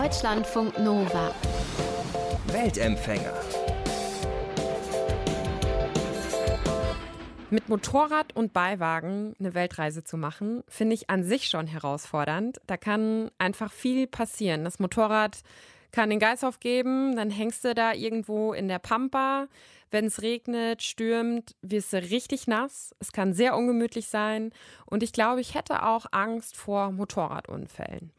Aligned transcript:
Deutschlandfunk 0.00 0.76
Nova. 0.80 1.32
Weltempfänger. 2.48 3.32
Mit 7.50 7.68
Motorrad 7.68 8.34
und 8.34 8.52
Beiwagen 8.52 9.36
eine 9.38 9.54
Weltreise 9.54 10.02
zu 10.02 10.16
machen, 10.16 10.64
finde 10.66 10.94
ich 10.94 11.10
an 11.10 11.22
sich 11.22 11.46
schon 11.46 11.68
herausfordernd. 11.68 12.60
Da 12.66 12.76
kann 12.76 13.30
einfach 13.38 13.70
viel 13.70 14.08
passieren. 14.08 14.64
Das 14.64 14.80
Motorrad 14.80 15.42
kann 15.92 16.10
den 16.10 16.18
Geist 16.18 16.44
aufgeben, 16.44 17.14
dann 17.14 17.30
hängst 17.30 17.64
du 17.64 17.72
da 17.72 17.92
irgendwo 17.92 18.52
in 18.52 18.66
der 18.66 18.80
Pampa. 18.80 19.46
Wenn 19.92 20.06
es 20.06 20.22
regnet, 20.22 20.82
stürmt, 20.82 21.54
wirst 21.62 21.92
du 21.92 21.98
richtig 21.98 22.48
nass. 22.48 22.96
Es 22.98 23.12
kann 23.12 23.32
sehr 23.32 23.56
ungemütlich 23.56 24.08
sein. 24.08 24.50
Und 24.86 25.04
ich 25.04 25.12
glaube, 25.12 25.40
ich 25.40 25.54
hätte 25.54 25.84
auch 25.84 26.06
Angst 26.10 26.56
vor 26.56 26.90
Motorradunfällen. 26.90 28.10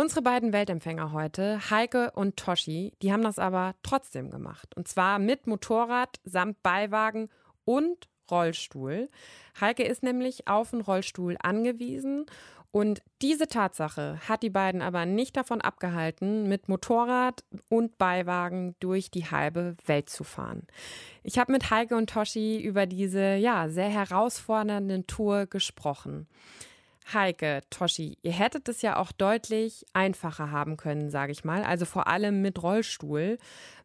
Unsere 0.00 0.22
beiden 0.22 0.52
Weltempfänger 0.52 1.10
heute, 1.10 1.58
Heike 1.70 2.12
und 2.12 2.36
Toshi, 2.36 2.92
die 3.02 3.12
haben 3.12 3.24
das 3.24 3.40
aber 3.40 3.74
trotzdem 3.82 4.30
gemacht. 4.30 4.76
Und 4.76 4.86
zwar 4.86 5.18
mit 5.18 5.48
Motorrad 5.48 6.20
samt 6.22 6.62
Beiwagen 6.62 7.30
und 7.64 8.08
Rollstuhl. 8.30 9.08
Heike 9.60 9.82
ist 9.82 10.04
nämlich 10.04 10.46
auf 10.46 10.72
einen 10.72 10.82
Rollstuhl 10.82 11.36
angewiesen 11.42 12.26
und 12.70 13.02
diese 13.22 13.48
Tatsache 13.48 14.20
hat 14.28 14.44
die 14.44 14.50
beiden 14.50 14.82
aber 14.82 15.04
nicht 15.04 15.36
davon 15.36 15.60
abgehalten, 15.60 16.48
mit 16.48 16.68
Motorrad 16.68 17.42
und 17.68 17.98
Beiwagen 17.98 18.76
durch 18.78 19.10
die 19.10 19.28
halbe 19.28 19.76
Welt 19.84 20.10
zu 20.10 20.22
fahren. 20.22 20.68
Ich 21.24 21.40
habe 21.40 21.50
mit 21.50 21.72
Heike 21.72 21.96
und 21.96 22.08
Toshi 22.08 22.60
über 22.62 22.86
diese 22.86 23.34
ja 23.34 23.68
sehr 23.68 23.88
herausfordernde 23.88 25.08
Tour 25.08 25.46
gesprochen. 25.46 26.28
Heike, 27.12 27.62
Toshi, 27.70 28.18
ihr 28.22 28.32
hättet 28.32 28.68
es 28.68 28.82
ja 28.82 28.96
auch 28.98 29.12
deutlich 29.12 29.86
einfacher 29.94 30.50
haben 30.50 30.76
können, 30.76 31.10
sage 31.10 31.32
ich 31.32 31.42
mal, 31.42 31.64
also 31.64 31.86
vor 31.86 32.06
allem 32.06 32.42
mit 32.42 32.62
Rollstuhl. 32.62 33.38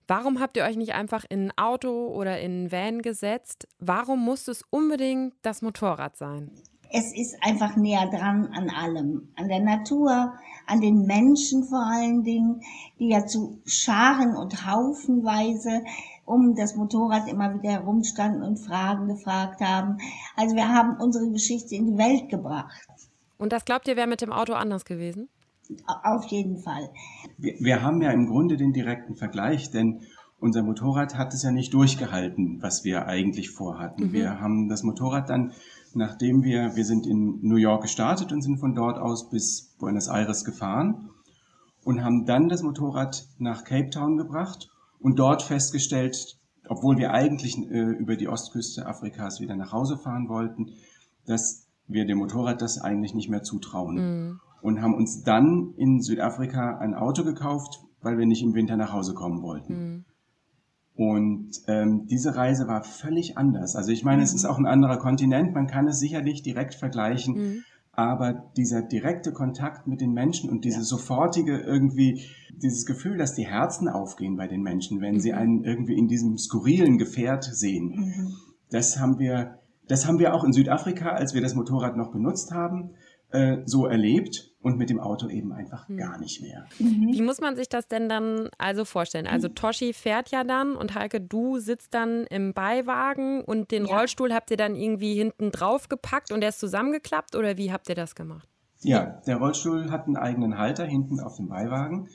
Warum 0.07 0.41
habt 0.41 0.57
ihr 0.57 0.63
euch 0.63 0.75
nicht 0.75 0.93
einfach 0.93 1.23
in 1.29 1.47
ein 1.47 1.57
Auto 1.57 2.07
oder 2.07 2.41
in 2.41 2.65
ein 2.65 2.71
Van 2.71 3.01
gesetzt? 3.01 3.67
Warum 3.79 4.23
muss 4.25 4.49
es 4.49 4.63
unbedingt 4.69 5.33
das 5.41 5.61
Motorrad 5.61 6.17
sein? 6.17 6.51
Es 6.91 7.11
ist 7.15 7.35
einfach 7.41 7.75
näher 7.77 8.07
dran 8.09 8.49
an 8.53 8.69
allem, 8.69 9.29
an 9.35 9.47
der 9.47 9.61
Natur, 9.61 10.33
an 10.67 10.81
den 10.81 11.05
Menschen 11.05 11.63
vor 11.63 11.83
allen 11.83 12.23
Dingen, 12.23 12.61
die 12.99 13.09
ja 13.09 13.25
zu 13.25 13.61
Scharen 13.65 14.35
und 14.35 14.67
Haufenweise 14.67 15.81
um 16.25 16.55
das 16.55 16.75
Motorrad 16.75 17.27
immer 17.27 17.53
wieder 17.53 17.71
herumstanden 17.71 18.43
und 18.43 18.57
Fragen 18.57 19.07
gefragt 19.07 19.61
haben. 19.61 19.97
Also 20.35 20.55
wir 20.55 20.67
haben 20.67 20.97
unsere 21.01 21.29
Geschichte 21.31 21.75
in 21.75 21.85
die 21.87 21.97
Welt 21.97 22.29
gebracht. 22.29 22.87
Und 23.43 23.51
das 23.51 23.65
glaubt 23.65 23.89
ihr, 23.89 23.97
wäre 23.97 24.07
mit 24.07 24.21
dem 24.21 24.31
Auto 24.31 24.53
anders 24.53 24.85
gewesen? 24.85 25.27
Auf 25.85 26.23
jeden 26.27 26.59
Fall. 26.59 26.89
Wir, 27.37 27.55
wir 27.59 27.81
haben 27.81 28.01
ja 28.01 28.09
im 28.11 28.27
Grunde 28.27 28.55
den 28.55 28.71
direkten 28.71 29.17
Vergleich, 29.17 29.69
denn 29.69 29.99
unser 30.39 30.63
Motorrad 30.63 31.17
hat 31.17 31.33
es 31.33 31.43
ja 31.43 31.51
nicht 31.51 31.73
durchgehalten, 31.73 32.61
was 32.61 32.85
wir 32.85 33.05
eigentlich 33.05 33.49
vorhatten. 33.49 34.07
Mhm. 34.07 34.13
Wir 34.13 34.39
haben 34.39 34.69
das 34.69 34.83
Motorrad 34.83 35.29
dann, 35.29 35.51
nachdem 35.93 36.43
wir, 36.43 36.77
wir 36.77 36.85
sind 36.85 37.05
in 37.05 37.39
New 37.41 37.57
York 37.57 37.81
gestartet 37.81 38.31
und 38.31 38.41
sind 38.43 38.59
von 38.59 38.75
dort 38.75 38.97
aus 38.97 39.29
bis 39.29 39.75
Buenos 39.77 40.07
Aires 40.07 40.45
gefahren 40.45 41.09
und 41.83 42.01
haben 42.01 42.25
dann 42.25 42.47
das 42.47 42.63
Motorrad 42.63 43.27
nach 43.39 43.65
Cape 43.65 43.89
Town 43.89 44.15
gebracht 44.15 44.69
und 45.01 45.19
dort 45.19 45.41
festgestellt, 45.41 46.39
obwohl 46.69 46.97
wir 46.97 47.11
eigentlich 47.11 47.57
äh, 47.57 47.91
über 47.91 48.15
die 48.15 48.29
Ostküste 48.29 48.85
Afrikas 48.85 49.41
wieder 49.41 49.57
nach 49.57 49.73
Hause 49.73 49.97
fahren 49.97 50.29
wollten, 50.29 50.69
dass 51.25 51.62
wir 51.87 52.05
dem 52.05 52.17
Motorrad 52.17 52.61
das 52.61 52.79
eigentlich 52.79 53.13
nicht 53.13 53.29
mehr 53.29 53.43
zutrauen. 53.43 53.95
Mhm 53.95 54.39
und 54.63 54.81
haben 54.81 54.95
uns 54.95 55.23
dann 55.23 55.73
in 55.75 56.01
Südafrika 56.01 56.77
ein 56.77 56.95
Auto 56.95 57.25
gekauft, 57.25 57.81
weil 58.01 58.17
wir 58.17 58.25
nicht 58.25 58.41
im 58.41 58.53
Winter 58.53 58.77
nach 58.77 58.93
Hause 58.93 59.13
kommen 59.13 59.41
wollten. 59.41 59.73
Mhm. 59.73 60.05
Und 60.95 61.51
ähm, 61.67 62.07
diese 62.09 62.35
Reise 62.35 62.67
war 62.67 62.83
völlig 62.83 63.37
anders. 63.37 63.75
Also 63.75 63.91
ich 63.91 64.05
meine, 64.05 64.19
mhm. 64.19 64.23
es 64.23 64.33
ist 64.33 64.45
auch 64.45 64.57
ein 64.57 64.65
anderer 64.65 64.97
Kontinent, 64.97 65.53
man 65.53 65.67
kann 65.67 65.87
es 65.87 65.99
sicherlich 65.99 66.43
direkt 66.43 66.75
vergleichen, 66.75 67.33
mhm. 67.35 67.63
aber 67.91 68.51
dieser 68.55 68.81
direkte 68.81 69.33
Kontakt 69.33 69.85
mit 69.85 69.99
den 69.99 70.13
Menschen 70.13 70.49
und 70.49 70.63
diese 70.63 70.77
ja. 70.77 70.83
sofortige 70.83 71.57
irgendwie, 71.57 72.23
dieses 72.55 72.85
Gefühl, 72.85 73.17
dass 73.17 73.33
die 73.33 73.47
Herzen 73.47 73.89
aufgehen 73.89 74.37
bei 74.37 74.47
den 74.47 74.61
Menschen, 74.61 75.01
wenn 75.01 75.19
sie 75.19 75.33
mhm. 75.33 75.37
einen 75.37 75.63
irgendwie 75.65 75.97
in 75.97 76.07
diesem 76.07 76.37
skurrilen 76.37 76.97
Gefährt 76.97 77.43
sehen, 77.43 77.87
mhm. 77.97 78.33
das 78.69 78.97
haben 78.97 79.19
wir, 79.19 79.59
das 79.87 80.07
haben 80.07 80.19
wir 80.19 80.33
auch 80.33 80.43
in 80.43 80.53
Südafrika, 80.53 81.09
als 81.09 81.33
wir 81.33 81.41
das 81.41 81.55
Motorrad 81.55 81.97
noch 81.97 82.11
benutzt 82.11 82.51
haben, 82.51 82.95
äh, 83.33 83.63
so 83.65 83.87
erlebt 83.87 84.51
und 84.61 84.77
mit 84.77 84.89
dem 84.89 84.99
Auto 84.99 85.27
eben 85.27 85.51
einfach 85.51 85.89
hm. 85.89 85.97
gar 85.97 86.19
nicht 86.19 86.41
mehr. 86.41 86.65
Mhm. 86.79 87.09
Wie 87.11 87.21
muss 87.21 87.41
man 87.41 87.55
sich 87.55 87.67
das 87.67 87.87
denn 87.87 88.07
dann 88.07 88.49
also 88.57 88.85
vorstellen? 88.85 89.27
Also 89.27 89.49
mhm. 89.49 89.55
Toshi 89.55 89.91
fährt 89.91 90.29
ja 90.29 90.43
dann 90.43 90.75
und 90.75 90.95
Heike, 90.95 91.19
du 91.19 91.57
sitzt 91.57 91.93
dann 91.93 92.25
im 92.29 92.53
Beiwagen 92.53 93.43
und 93.43 93.71
den 93.71 93.85
ja. 93.85 93.97
Rollstuhl 93.97 94.33
habt 94.33 94.51
ihr 94.51 94.57
dann 94.57 94.75
irgendwie 94.75 95.15
hinten 95.15 95.51
drauf 95.51 95.89
gepackt 95.89 96.31
und 96.31 96.41
der 96.41 96.49
ist 96.49 96.59
zusammengeklappt 96.59 97.35
oder 97.35 97.57
wie 97.57 97.71
habt 97.71 97.89
ihr 97.89 97.95
das 97.95 98.13
gemacht? 98.13 98.47
Ja, 98.81 99.21
der 99.25 99.37
Rollstuhl 99.37 99.89
hat 99.91 100.05
einen 100.05 100.17
eigenen 100.17 100.57
Halter 100.57 100.85
hinten 100.85 101.19
auf 101.19 101.37
dem 101.37 101.47
Beiwagen. 101.47 102.09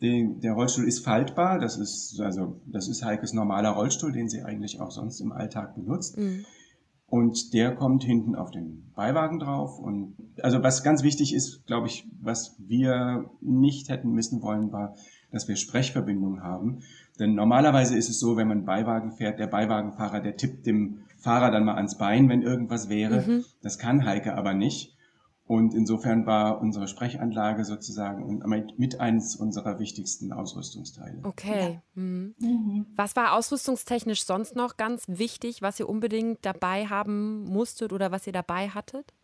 Der 0.00 0.52
Rollstuhl 0.52 0.86
ist 0.86 1.04
faltbar, 1.04 1.58
das 1.58 1.76
ist 1.76 2.20
also 2.20 2.60
das 2.66 2.88
ist 2.88 3.04
Heikes 3.04 3.32
normaler 3.32 3.70
Rollstuhl, 3.70 4.12
den 4.12 4.28
sie 4.28 4.42
eigentlich 4.42 4.80
auch 4.80 4.90
sonst 4.90 5.20
im 5.20 5.32
Alltag 5.32 5.74
benutzt. 5.74 6.16
Mhm. 6.16 6.44
Und 7.10 7.54
der 7.54 7.74
kommt 7.74 8.04
hinten 8.04 8.34
auf 8.34 8.50
den 8.50 8.92
Beiwagen 8.94 9.38
drauf. 9.38 9.78
Und 9.78 10.14
also 10.42 10.62
was 10.62 10.82
ganz 10.82 11.02
wichtig 11.02 11.34
ist, 11.34 11.64
glaube 11.66 11.86
ich, 11.86 12.06
was 12.20 12.56
wir 12.58 13.30
nicht 13.40 13.88
hätten 13.88 14.12
missen 14.12 14.42
wollen, 14.42 14.72
war, 14.72 14.94
dass 15.30 15.48
wir 15.48 15.56
Sprechverbindung 15.56 16.42
haben. 16.42 16.80
Denn 17.18 17.34
normalerweise 17.34 17.96
ist 17.96 18.10
es 18.10 18.20
so, 18.20 18.36
wenn 18.36 18.48
man 18.48 18.66
Beiwagen 18.66 19.12
fährt, 19.12 19.38
der 19.38 19.46
Beiwagenfahrer, 19.46 20.20
der 20.20 20.36
tippt 20.36 20.66
dem 20.66 20.98
Fahrer 21.16 21.50
dann 21.50 21.64
mal 21.64 21.76
ans 21.76 21.96
Bein, 21.96 22.28
wenn 22.28 22.42
irgendwas 22.42 22.90
wäre. 22.90 23.22
Mhm. 23.26 23.44
Das 23.62 23.78
kann 23.78 24.04
Heike 24.04 24.34
aber 24.34 24.52
nicht. 24.52 24.94
Und 25.48 25.72
insofern 25.72 26.26
war 26.26 26.60
unsere 26.60 26.86
Sprechanlage 26.88 27.64
sozusagen 27.64 28.42
mit 28.76 29.00
eines 29.00 29.34
unserer 29.34 29.78
wichtigsten 29.78 30.30
Ausrüstungsteile. 30.30 31.20
Okay. 31.22 31.72
Ja. 31.72 32.02
Mhm. 32.02 32.34
Mhm. 32.38 32.86
Was 32.94 33.16
war 33.16 33.32
ausrüstungstechnisch 33.32 34.26
sonst 34.26 34.56
noch 34.56 34.76
ganz 34.76 35.04
wichtig, 35.08 35.62
was 35.62 35.80
ihr 35.80 35.88
unbedingt 35.88 36.44
dabei 36.44 36.86
haben 36.86 37.44
musstet 37.44 37.94
oder 37.94 38.12
was 38.12 38.26
ihr 38.26 38.34
dabei 38.34 38.68
hattet? 38.68 39.14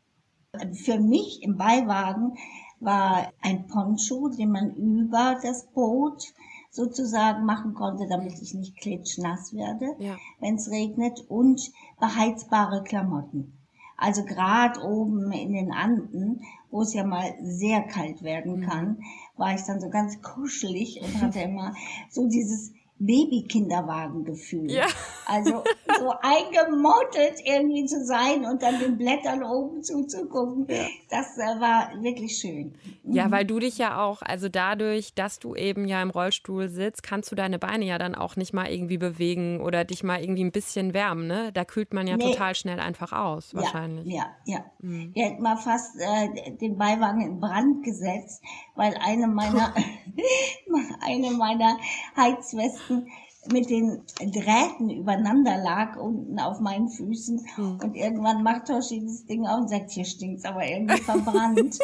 Für 0.72 0.98
mich 0.98 1.42
im 1.42 1.58
Beiwagen 1.58 2.38
war 2.80 3.30
ein 3.42 3.66
Poncho, 3.66 4.30
den 4.30 4.50
man 4.50 4.74
über 4.76 5.38
das 5.42 5.66
Boot 5.72 6.22
sozusagen 6.70 7.44
machen 7.44 7.74
konnte, 7.74 8.06
damit 8.08 8.40
ich 8.40 8.54
nicht 8.54 8.78
klitschnass 8.78 9.52
werde, 9.52 9.94
ja. 9.98 10.16
wenn 10.40 10.54
es 10.54 10.70
regnet 10.70 11.20
und 11.28 11.60
beheizbare 12.00 12.82
Klamotten. 12.82 13.58
Also 13.96 14.24
gerade 14.24 14.80
oben 14.80 15.30
in 15.32 15.52
den 15.52 15.72
Anden, 15.72 16.42
wo 16.70 16.82
es 16.82 16.94
ja 16.94 17.04
mal 17.04 17.34
sehr 17.42 17.82
kalt 17.82 18.22
werden 18.22 18.60
mhm. 18.60 18.66
kann, 18.66 19.02
war 19.36 19.54
ich 19.54 19.62
dann 19.62 19.80
so 19.80 19.88
ganz 19.88 20.20
kuschelig 20.22 21.00
und 21.02 21.20
hatte 21.20 21.40
immer 21.40 21.74
so 22.10 22.28
dieses 22.28 22.72
Babykinderwagen-Gefühl. 22.98 24.70
Ja. 24.70 24.86
Also 25.26 25.64
so 25.98 26.12
eingemottet 26.22 27.40
irgendwie 27.44 27.86
zu 27.86 28.04
sein 28.04 28.44
und 28.44 28.62
dann 28.62 28.78
den 28.78 28.98
Blättern 28.98 29.42
oben 29.42 29.82
zuzugucken, 29.82 30.66
ja. 30.68 30.86
das 31.10 31.36
äh, 31.38 31.60
war 31.60 31.90
wirklich 32.02 32.38
schön. 32.38 32.74
Ja, 33.04 33.26
mhm. 33.26 33.30
weil 33.32 33.44
du 33.44 33.58
dich 33.58 33.78
ja 33.78 34.02
auch, 34.02 34.22
also 34.22 34.48
dadurch, 34.48 35.14
dass 35.14 35.38
du 35.38 35.54
eben 35.54 35.86
ja 35.86 36.02
im 36.02 36.10
Rollstuhl 36.10 36.68
sitzt, 36.68 37.02
kannst 37.02 37.30
du 37.30 37.36
deine 37.36 37.58
Beine 37.58 37.84
ja 37.84 37.98
dann 37.98 38.14
auch 38.14 38.36
nicht 38.36 38.52
mal 38.52 38.70
irgendwie 38.70 38.98
bewegen 38.98 39.60
oder 39.60 39.84
dich 39.84 40.02
mal 40.02 40.20
irgendwie 40.20 40.44
ein 40.44 40.52
bisschen 40.52 40.94
wärmen, 40.94 41.26
ne? 41.26 41.52
Da 41.52 41.64
kühlt 41.64 41.94
man 41.94 42.06
ja 42.06 42.16
nee. 42.16 42.32
total 42.32 42.54
schnell 42.54 42.80
einfach 42.80 43.12
aus, 43.12 43.54
wahrscheinlich. 43.54 44.06
Ja, 44.06 44.26
ja. 44.44 44.56
ja. 44.56 44.64
Mhm. 44.80 45.14
Wir 45.14 45.24
hätten 45.26 45.42
mal 45.42 45.56
fast 45.56 45.96
äh, 45.98 46.56
den 46.56 46.76
Beiwagen 46.76 47.20
in 47.20 47.40
Brand 47.40 47.84
gesetzt, 47.84 48.42
weil 48.74 48.94
eine 49.00 49.26
meiner, 49.26 49.74
eine 51.00 51.30
meiner 51.32 51.78
Heizwesten 52.16 53.08
mit 53.52 53.70
den 53.70 54.02
Drähten 54.18 54.90
übereinander 54.90 55.58
lag 55.58 55.96
unten 55.96 56.38
auf 56.38 56.60
meinen 56.60 56.88
Füßen. 56.88 57.46
Mhm. 57.56 57.78
Und 57.82 57.94
irgendwann 57.94 58.42
macht 58.42 58.66
Toshi 58.66 59.02
das 59.04 59.24
Ding 59.26 59.46
auf 59.46 59.60
und 59.60 59.68
sagt, 59.68 59.90
hier 59.90 60.04
stinkt's 60.04 60.44
aber 60.44 60.66
irgendwie 60.66 61.00
verbrannt. 61.00 61.56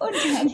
und, 0.00 0.14
dann, 0.24 0.48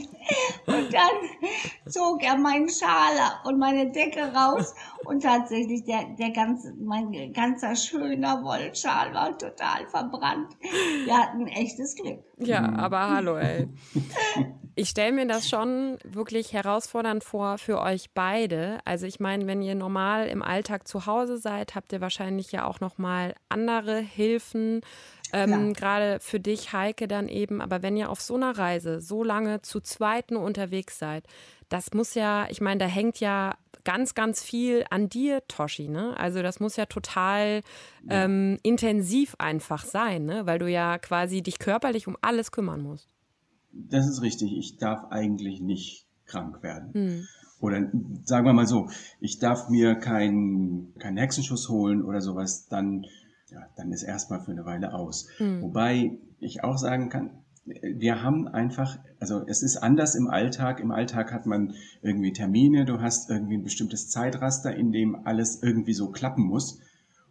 und 0.76 0.92
dann 0.92 1.88
zog 1.88 2.22
er 2.22 2.36
meinen 2.36 2.68
Schal 2.68 3.14
und 3.44 3.58
meine 3.58 3.90
Decke 3.90 4.32
raus 4.32 4.74
und 5.04 5.22
tatsächlich 5.22 5.84
der, 5.84 6.04
der 6.18 6.30
ganze, 6.30 6.74
mein 6.78 7.32
ganzer 7.32 7.74
schöner 7.76 8.42
Wollschal 8.42 9.12
war 9.14 9.36
total 9.38 9.86
verbrannt. 9.88 10.56
Wir 11.04 11.16
hatten 11.16 11.46
echtes 11.46 11.94
Glück. 11.94 12.22
Ja, 12.38 12.72
aber 12.76 13.10
hallo, 13.10 13.36
ey. 13.36 13.68
Ich 14.78 14.90
stelle 14.90 15.10
mir 15.10 15.26
das 15.26 15.48
schon 15.48 15.98
wirklich 16.04 16.52
herausfordernd 16.52 17.24
vor 17.24 17.58
für 17.58 17.80
euch 17.80 18.10
beide. 18.14 18.78
Also 18.84 19.06
ich 19.06 19.18
meine, 19.18 19.48
wenn 19.48 19.60
ihr 19.60 19.74
normal 19.74 20.28
im 20.28 20.40
Alltag 20.40 20.86
zu 20.86 21.04
Hause 21.04 21.36
seid, 21.36 21.74
habt 21.74 21.92
ihr 21.92 22.00
wahrscheinlich 22.00 22.52
ja 22.52 22.64
auch 22.64 22.78
noch 22.78 22.96
mal 22.96 23.34
andere 23.48 23.98
Hilfen 23.98 24.82
Ähm, 25.32 25.72
Gerade 25.74 26.20
für 26.20 26.38
dich, 26.38 26.72
Heike, 26.72 27.08
dann 27.08 27.28
eben. 27.28 27.60
Aber 27.60 27.82
wenn 27.82 27.96
ihr 27.96 28.08
auf 28.08 28.20
so 28.20 28.36
einer 28.36 28.56
Reise 28.56 29.00
so 29.00 29.24
lange 29.24 29.62
zu 29.62 29.80
zweit 29.80 30.30
nur 30.30 30.42
unterwegs 30.42 30.98
seid, 30.98 31.24
das 31.68 31.92
muss 31.92 32.14
ja, 32.14 32.46
ich 32.48 32.60
meine, 32.60 32.78
da 32.78 32.86
hängt 32.86 33.18
ja 33.18 33.56
ganz, 33.82 34.14
ganz 34.14 34.44
viel 34.44 34.84
an 34.90 35.08
dir, 35.08 35.42
Toshi. 35.48 35.88
Ne? 35.88 36.16
Also 36.16 36.40
das 36.40 36.60
muss 36.60 36.76
ja 36.76 36.86
total 36.86 37.62
ja. 38.08 38.24
Ähm, 38.24 38.58
intensiv 38.62 39.34
einfach 39.38 39.84
sein, 39.84 40.24
ne? 40.24 40.46
weil 40.46 40.60
du 40.60 40.70
ja 40.70 40.98
quasi 40.98 41.42
dich 41.42 41.58
körperlich 41.58 42.06
um 42.06 42.16
alles 42.22 42.52
kümmern 42.52 42.80
musst. 42.80 43.08
Das 43.72 44.08
ist 44.08 44.22
richtig. 44.22 44.56
Ich 44.56 44.76
darf 44.78 45.10
eigentlich 45.10 45.60
nicht 45.60 46.06
krank 46.26 46.62
werden. 46.62 46.92
Hm. 46.92 47.28
Oder 47.60 47.90
sagen 48.24 48.46
wir 48.46 48.52
mal 48.52 48.66
so, 48.66 48.88
ich 49.20 49.38
darf 49.38 49.68
mir 49.68 49.96
keinen 49.96 50.94
keinen 50.98 51.16
Hexenschuss 51.16 51.68
holen 51.68 52.04
oder 52.04 52.20
sowas, 52.20 52.68
dann, 52.68 53.04
ja, 53.50 53.66
dann 53.76 53.90
ist 53.90 54.04
erstmal 54.04 54.40
für 54.40 54.52
eine 54.52 54.64
Weile 54.64 54.94
aus. 54.94 55.26
Hm. 55.38 55.62
Wobei 55.62 56.18
ich 56.38 56.62
auch 56.62 56.78
sagen 56.78 57.08
kann, 57.08 57.30
wir 57.64 58.22
haben 58.22 58.48
einfach, 58.48 58.98
also 59.20 59.44
es 59.46 59.62
ist 59.62 59.76
anders 59.76 60.14
im 60.14 60.28
Alltag. 60.28 60.80
Im 60.80 60.90
Alltag 60.90 61.32
hat 61.32 61.46
man 61.46 61.74
irgendwie 62.02 62.32
Termine, 62.32 62.84
du 62.84 63.00
hast 63.00 63.28
irgendwie 63.28 63.56
ein 63.56 63.64
bestimmtes 63.64 64.08
Zeitraster, 64.08 64.74
in 64.74 64.92
dem 64.92 65.26
alles 65.26 65.62
irgendwie 65.62 65.92
so 65.92 66.10
klappen 66.10 66.44
muss. 66.44 66.80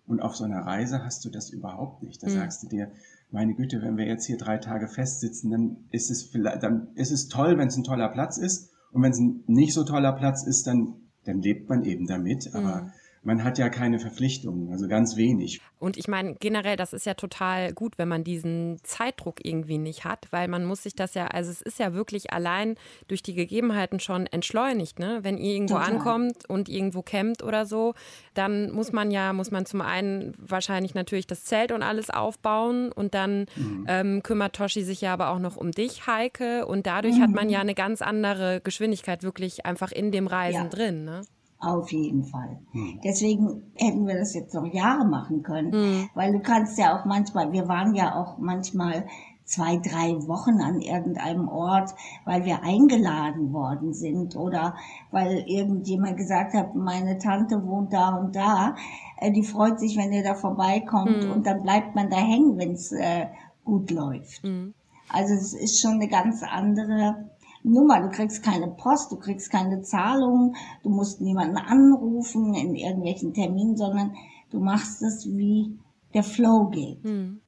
Und 0.06 0.22
auf 0.22 0.36
so 0.36 0.46
einer 0.46 0.62
Reise 0.62 1.04
hast 1.04 1.26
du 1.26 1.30
das 1.30 1.50
überhaupt 1.50 2.04
nicht. 2.04 2.22
Da 2.24 2.28
mhm. 2.28 2.34
sagst 2.34 2.64
du 2.64 2.68
dir, 2.68 2.92
meine 3.30 3.56
Güte, 3.56 3.82
wenn 3.82 3.98
wir 3.98 4.06
jetzt 4.06 4.26
hier 4.26 4.38
drei 4.38 4.58
Tage 4.58 4.88
festsitzen, 4.88 5.52
dann 5.52 5.78
ist 5.92 6.10
es 6.10 6.24
vielleicht, 6.24 6.64
dann 6.64 6.90
ist 6.96 7.12
es 7.12 7.28
toll, 7.28 7.58
wenn 7.58 7.68
es 7.68 7.78
ein 7.78 7.84
toller 7.84 8.10
Platz 8.10 8.38
ist. 8.38 8.72
Und 8.92 9.04
wenn 9.04 9.12
es 9.12 9.20
ein 9.20 9.44
nicht 9.48 9.74
so 9.74 9.84
toller 9.84 10.14
Platz 10.14 10.44
ist, 10.44 10.66
dann, 10.66 10.96
dann 11.26 11.42
lebt 11.42 11.70
man 11.70 11.84
eben 11.84 12.08
damit. 12.08 12.50
Aber 12.54 12.84
mhm 12.84 12.92
man 13.28 13.44
hat 13.44 13.58
ja 13.58 13.68
keine 13.68 14.00
Verpflichtungen, 14.00 14.72
also 14.72 14.88
ganz 14.88 15.18
wenig. 15.18 15.60
Und 15.80 15.98
ich 15.98 16.08
meine, 16.08 16.36
generell, 16.36 16.78
das 16.78 16.94
ist 16.94 17.06
ja 17.06 17.14
total 17.14 17.74
gut, 17.74 17.98
wenn 17.98 18.08
man 18.08 18.24
diesen 18.24 18.80
Zeitdruck 18.84 19.46
irgendwie 19.46 19.78
nicht 19.78 20.06
hat, 20.06 20.28
weil 20.32 20.48
man 20.48 20.64
muss 20.64 20.84
sich 20.84 20.96
das 20.96 21.14
ja, 21.14 21.28
also 21.28 21.52
es 21.52 21.62
ist 21.62 21.78
ja 21.78 21.94
wirklich 21.94 22.32
allein 22.32 22.76
durch 23.10 23.22
die 23.22 23.34
Gegebenheiten 23.34 24.00
schon 24.00 24.28
entschleunigt, 24.28 24.98
ne? 24.98 25.20
Wenn 25.24 25.38
ihr 25.38 25.56
irgendwo 25.56 25.76
total. 25.76 25.92
ankommt 25.92 26.50
und 26.50 26.70
irgendwo 26.70 27.02
campt 27.02 27.44
oder 27.44 27.66
so, 27.66 27.96
dann 28.34 28.72
muss 28.72 28.94
man 28.94 29.12
ja, 29.12 29.34
muss 29.34 29.52
man 29.52 29.66
zum 29.66 29.82
einen 29.82 30.34
wahrscheinlich 30.38 30.96
natürlich 30.96 31.28
das 31.28 31.44
Zelt 31.44 31.74
und 31.74 31.84
alles 31.84 32.10
aufbauen 32.10 32.94
und 32.94 33.14
dann 33.14 33.48
mhm. 33.58 33.86
ähm, 33.90 34.24
kümmert 34.24 34.56
Toshi 34.56 34.84
sich 34.84 35.02
ja 35.02 35.12
aber 35.12 35.32
auch 35.32 35.40
noch 35.40 35.58
um 35.58 35.72
dich, 35.72 36.08
Heike, 36.08 36.66
und 36.66 36.88
dadurch 36.88 37.18
mhm. 37.18 37.24
hat 37.24 37.32
man 37.32 37.50
ja 37.50 37.60
eine 37.60 37.76
ganz 37.76 38.02
andere 38.02 38.62
Geschwindigkeit 38.62 39.22
wirklich 39.22 39.66
einfach 39.66 39.92
in 39.92 40.14
dem 40.14 40.28
Reisen 40.28 40.64
ja. 40.64 40.70
drin, 40.70 41.04
ne? 41.04 41.24
Auf 41.60 41.92
jeden 41.92 42.24
Fall. 42.24 42.60
Hm. 42.72 43.00
Deswegen 43.04 43.64
hätten 43.76 44.06
wir 44.06 44.16
das 44.16 44.36
jetzt 44.36 44.54
noch 44.54 44.66
Jahre 44.66 45.06
machen 45.06 45.42
können, 45.42 45.72
hm. 45.72 46.10
weil 46.14 46.32
du 46.32 46.40
kannst 46.40 46.78
ja 46.78 46.96
auch 46.96 47.06
manchmal, 47.06 47.52
wir 47.52 47.68
waren 47.68 47.96
ja 47.96 48.16
auch 48.16 48.38
manchmal 48.38 49.08
zwei, 49.44 49.78
drei 49.78 50.14
Wochen 50.28 50.62
an 50.62 50.82
irgendeinem 50.82 51.48
Ort, 51.48 51.96
weil 52.26 52.46
wir 52.46 52.64
eingeladen 52.64 53.54
worden 53.54 53.94
sind 53.94 54.36
oder 54.36 54.76
weil 55.10 55.46
irgendjemand 55.48 56.18
gesagt 56.18 56.54
hat, 56.54 56.76
meine 56.76 57.18
Tante 57.18 57.66
wohnt 57.66 57.92
da 57.92 58.18
und 58.18 58.36
da. 58.36 58.76
Äh, 59.18 59.32
die 59.32 59.44
freut 59.44 59.80
sich, 59.80 59.98
wenn 59.98 60.12
ihr 60.12 60.24
da 60.24 60.36
vorbeikommt 60.36 61.24
hm. 61.24 61.32
und 61.32 61.48
dann 61.48 61.64
bleibt 61.64 61.96
man 61.96 62.10
da 62.12 62.18
hängen, 62.18 62.58
wenn 62.58 62.74
es 62.74 62.92
äh, 62.92 63.28
gut 63.64 63.90
läuft. 63.90 64.44
Hm. 64.44 64.76
Also 65.10 65.34
es 65.34 65.54
ist 65.54 65.82
schon 65.82 65.94
eine 65.94 66.08
ganz 66.08 66.44
andere 66.44 67.32
Nummer. 67.68 68.02
Du 68.02 68.10
kriegst 68.10 68.44
keine 68.44 68.68
Post, 68.68 69.12
du 69.12 69.18
kriegst 69.18 69.52
keine 69.52 69.82
Zahlungen, 69.82 70.56
du 70.84 70.90
musst 70.90 71.22
niemanden 71.22 71.58
anrufen 71.58 72.54
in 72.54 72.76
irgendwelchen 72.76 73.34
Terminen, 73.34 73.78
sondern 73.78 74.16
du 74.50 74.60
machst 74.60 75.02
es 75.02 75.26
wie 75.28 75.78
der 76.14 76.24
Flow 76.24 76.70
geht. 76.70 77.04
Hm. 77.04 77.42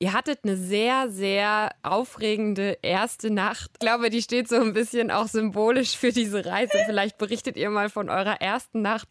Ihr 0.00 0.12
hattet 0.12 0.44
eine 0.44 0.56
sehr, 0.56 1.10
sehr 1.10 1.70
aufregende 1.82 2.78
erste 2.82 3.32
Nacht. 3.32 3.70
Ich 3.74 3.78
glaube, 3.80 4.10
die 4.10 4.22
steht 4.22 4.48
so 4.48 4.54
ein 4.54 4.72
bisschen 4.72 5.10
auch 5.10 5.26
symbolisch 5.26 5.96
für 5.96 6.12
diese 6.12 6.46
Reise. 6.46 6.78
Vielleicht 6.86 7.18
berichtet 7.18 7.56
ihr 7.56 7.68
mal 7.68 7.88
von 7.88 8.08
eurer 8.08 8.40
ersten 8.40 8.80
Nacht. 8.80 9.08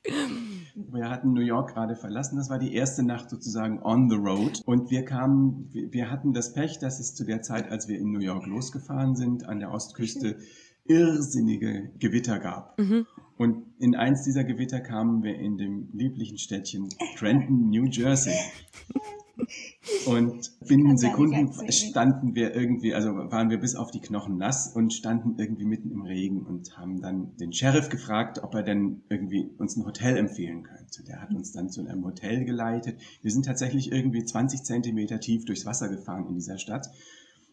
Wir 0.78 1.10
hatten 1.10 1.34
New 1.34 1.42
York 1.42 1.74
gerade 1.74 1.96
verlassen. 1.96 2.38
Das 2.38 2.52
war 2.52 2.60
die 2.60 2.76
erste 2.76 3.02
Nacht 3.02 3.32
sozusagen 3.32 3.82
on 3.82 4.10
the 4.12 4.16
road. 4.16 4.62
Und 4.66 4.92
wir 4.92 5.06
kamen, 5.06 5.70
wir 5.74 6.12
hatten 6.12 6.34
das 6.34 6.54
Pech, 6.54 6.78
dass 6.78 7.00
es 7.00 7.16
zu 7.16 7.26
der 7.26 7.42
Zeit, 7.42 7.72
als 7.72 7.88
wir 7.88 7.98
in 7.98 8.12
New 8.12 8.20
York 8.20 8.46
losgefahren 8.46 9.16
sind, 9.16 9.48
an 9.48 9.60
der 9.60 9.72
Ostküste 9.72 10.38
irrsinnige 10.86 11.92
Gewitter 11.98 12.40
gab. 12.40 12.78
Mhm. 12.80 13.08
Und 13.38 13.66
in 13.80 13.96
eins 13.96 14.24
dieser 14.24 14.44
Gewitter 14.44 14.80
kamen 14.80 15.24
wir 15.24 15.36
in 15.36 15.58
dem 15.58 15.90
lieblichen 15.94 16.38
Städtchen 16.38 16.90
Trenton, 17.18 17.70
New 17.70 17.86
Jersey. 17.86 18.36
Und 20.07 20.57
binnen 20.65 20.98
Sekunden 20.98 21.51
standen 21.71 22.33
wir 22.33 22.56
irgendwie, 22.56 22.94
also 22.94 23.09
waren 23.09 23.50
wir 23.50 23.59
bis 23.59 23.75
auf 23.75 23.92
die 23.92 24.00
Knochen 24.00 24.38
nass 24.38 24.74
und 24.74 24.94
standen 24.94 25.38
irgendwie 25.38 25.65
mitten 25.65 25.92
im 25.92 26.04
Regen 26.04 26.45
und 26.45 26.77
haben 26.77 27.01
dann 27.01 27.36
den 27.36 27.51
Sheriff 27.51 27.89
gefragt, 27.89 28.42
ob 28.42 28.54
er 28.56 28.63
denn 28.63 29.04
irgendwie 29.09 29.50
uns 29.57 29.75
ein 29.75 29.86
Hotel 29.86 30.15
empfehlen 30.15 30.63
könnte. 30.63 31.04
Der 31.04 31.21
hat 31.21 31.33
uns 31.33 31.51
dann 31.51 31.69
zu 31.69 31.86
einem 31.86 32.06
Hotel 32.06 32.45
geleitet. 32.45 33.00
Wir 33.21 33.31
sind 33.31 33.45
tatsächlich 33.45 33.92
irgendwie 33.92 34.24
20 34.24 34.63
Zentimeter 34.63 35.19
tief 35.19 35.44
durchs 35.44 35.65
Wasser 35.65 35.89
gefahren 35.89 36.27
in 36.30 36.36
dieser 36.36 36.57
Stadt, 36.57 36.88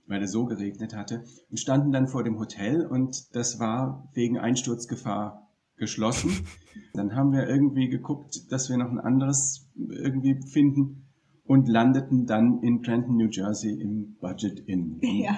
weil 0.07 0.23
es 0.23 0.31
so 0.31 0.45
geregnet 0.45 0.95
hatte 0.95 1.25
und 1.51 1.59
standen 1.59 1.91
dann 1.91 2.07
vor 2.07 2.23
dem 2.23 2.39
Hotel 2.39 2.87
und 2.87 3.35
das 3.35 3.59
war 3.59 4.09
wegen 4.15 4.39
Einsturzgefahr 4.39 5.51
geschlossen. 5.77 6.47
Dann 6.93 7.17
haben 7.17 7.33
wir 7.33 7.49
irgendwie 7.49 7.89
geguckt, 7.89 8.53
dass 8.53 8.69
wir 8.69 8.77
noch 8.77 8.91
ein 8.91 9.01
anderes 9.01 9.69
irgendwie 9.77 10.41
finden 10.53 11.04
und 11.47 11.69
landeten 11.69 12.27
dann 12.27 12.61
in 12.63 12.83
Trenton, 12.83 13.17
New 13.17 13.29
Jersey 13.31 13.81
im 13.81 14.17
Budget 14.21 14.61
Inn. 14.61 15.01
Ja. 15.03 15.37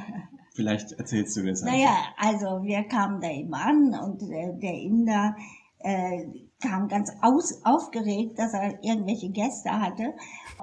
Vielleicht 0.54 0.92
erzählst 0.92 1.36
du 1.36 1.44
das 1.44 1.62
einfach. 1.62 1.76
Naja, 1.76 1.94
also 2.16 2.64
wir 2.64 2.84
kamen 2.84 3.20
da 3.20 3.28
eben 3.28 3.52
an 3.52 3.94
und 4.02 4.22
äh, 4.22 4.58
der 4.58 4.72
Inder 4.72 5.36
äh, 5.80 6.24
kam 6.62 6.88
ganz 6.88 7.12
aus, 7.20 7.60
aufgeregt, 7.64 8.38
dass 8.38 8.54
er 8.54 8.82
irgendwelche 8.82 9.28
Gäste 9.28 9.70
hatte 9.70 10.14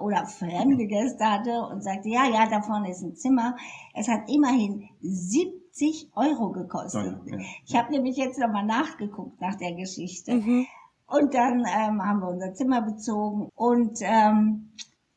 oder 0.01 0.25
fremde 0.25 0.87
Gäste 0.87 1.23
hatte 1.23 1.61
und 1.71 1.83
sagte, 1.83 2.09
ja, 2.09 2.25
ja, 2.25 2.49
da 2.49 2.61
vorne 2.61 2.89
ist 2.89 3.03
ein 3.03 3.15
Zimmer. 3.15 3.55
Es 3.93 4.07
hat 4.07 4.27
immerhin 4.29 4.89
70 5.01 6.09
Euro 6.15 6.51
gekostet. 6.51 7.19
Oh 7.21 7.29
ja, 7.29 7.37
ja. 7.37 7.43
Ich 7.65 7.75
habe 7.75 7.91
nämlich 7.91 8.17
jetzt 8.17 8.39
nochmal 8.39 8.65
nachgeguckt 8.65 9.39
nach 9.39 9.55
der 9.55 9.73
Geschichte. 9.73 10.35
Mhm. 10.35 10.65
Und 11.05 11.35
dann 11.35 11.59
ähm, 11.59 12.01
haben 12.01 12.21
wir 12.21 12.29
unser 12.29 12.53
Zimmer 12.55 12.81
bezogen 12.81 13.49
und 13.55 13.99
ähm, 14.01 14.71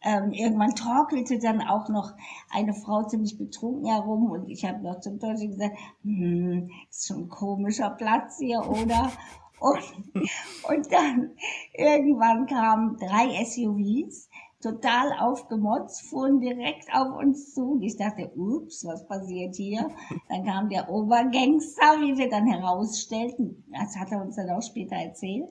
ähm, 0.06 0.30
irgendwann 0.30 0.74
torkelte 0.76 1.38
dann 1.38 1.60
auch 1.60 1.88
noch 1.88 2.12
eine 2.50 2.74
Frau 2.74 3.02
ziemlich 3.02 3.36
betrunken 3.36 3.86
herum 3.86 4.30
und 4.30 4.48
ich 4.48 4.64
habe 4.64 4.80
noch 4.80 5.00
zum 5.00 5.18
Deutschen 5.18 5.50
gesagt, 5.50 5.76
hm, 6.02 6.70
ist 6.88 7.08
schon 7.08 7.24
ein 7.24 7.28
komischer 7.28 7.90
Platz 7.90 8.38
hier, 8.38 8.60
oder? 8.60 9.10
und, 9.58 10.22
und 10.68 10.92
dann 10.92 11.32
irgendwann 11.74 12.46
kamen 12.46 12.96
drei 12.98 13.44
SUVs, 13.44 14.30
total 14.62 15.12
aufgemotzt, 15.18 16.08
fuhren 16.08 16.40
direkt 16.40 16.88
auf 16.94 17.18
uns 17.18 17.52
zu. 17.52 17.72
Und 17.72 17.82
ich 17.82 17.96
dachte, 17.96 18.30
ups, 18.36 18.84
was 18.84 19.06
passiert 19.08 19.56
hier? 19.56 19.90
Dann 20.28 20.44
kam 20.44 20.68
der 20.68 20.88
Obergangster, 20.88 22.00
wie 22.00 22.16
wir 22.16 22.30
dann 22.30 22.46
herausstellten. 22.46 23.64
Das 23.72 23.96
hat 23.96 24.12
er 24.12 24.22
uns 24.22 24.36
dann 24.36 24.50
auch 24.50 24.62
später 24.62 24.94
erzählt. 24.94 25.48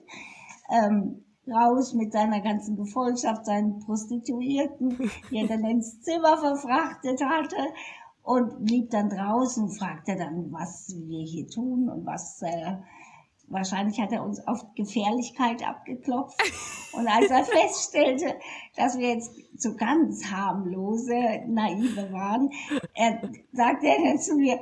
Ähm, 0.70 1.25
raus 1.48 1.94
mit 1.94 2.12
seiner 2.12 2.42
ganzen 2.42 2.76
Gefolgschaft, 2.76 3.46
seinen 3.46 3.80
Prostituierten, 3.80 4.98
die 5.32 5.38
er 5.38 5.48
dann 5.48 5.66
ins 5.66 6.02
Zimmer 6.02 6.38
verfrachtet 6.38 7.24
hatte 7.24 7.58
und 8.24 8.66
blieb 8.66 8.90
dann 8.90 9.10
draußen, 9.10 9.70
fragte 9.70 10.16
dann, 10.16 10.52
was 10.52 10.94
wir 10.96 11.24
hier 11.24 11.48
tun 11.48 11.90
und 11.90 12.06
was, 12.06 12.42
äh, 12.42 12.78
wahrscheinlich 13.48 14.00
hat 14.02 14.12
er 14.12 14.24
uns 14.24 14.46
auf 14.48 14.66
Gefährlichkeit 14.76 15.66
abgeklopft. 15.66 16.42
Und 16.94 17.10
als 17.10 17.30
er 17.30 17.44
feststellte, 17.44 18.40
dass 18.78 18.98
wir 18.98 19.10
jetzt 19.10 19.30
so 19.58 19.76
ganz 19.76 20.32
harmlose, 20.32 21.42
naive 21.46 22.10
waren, 22.14 22.50
er, 22.94 23.22
sagte 23.52 23.88
er 23.88 24.02
dann 24.02 24.18
zu 24.18 24.36
mir, 24.36 24.62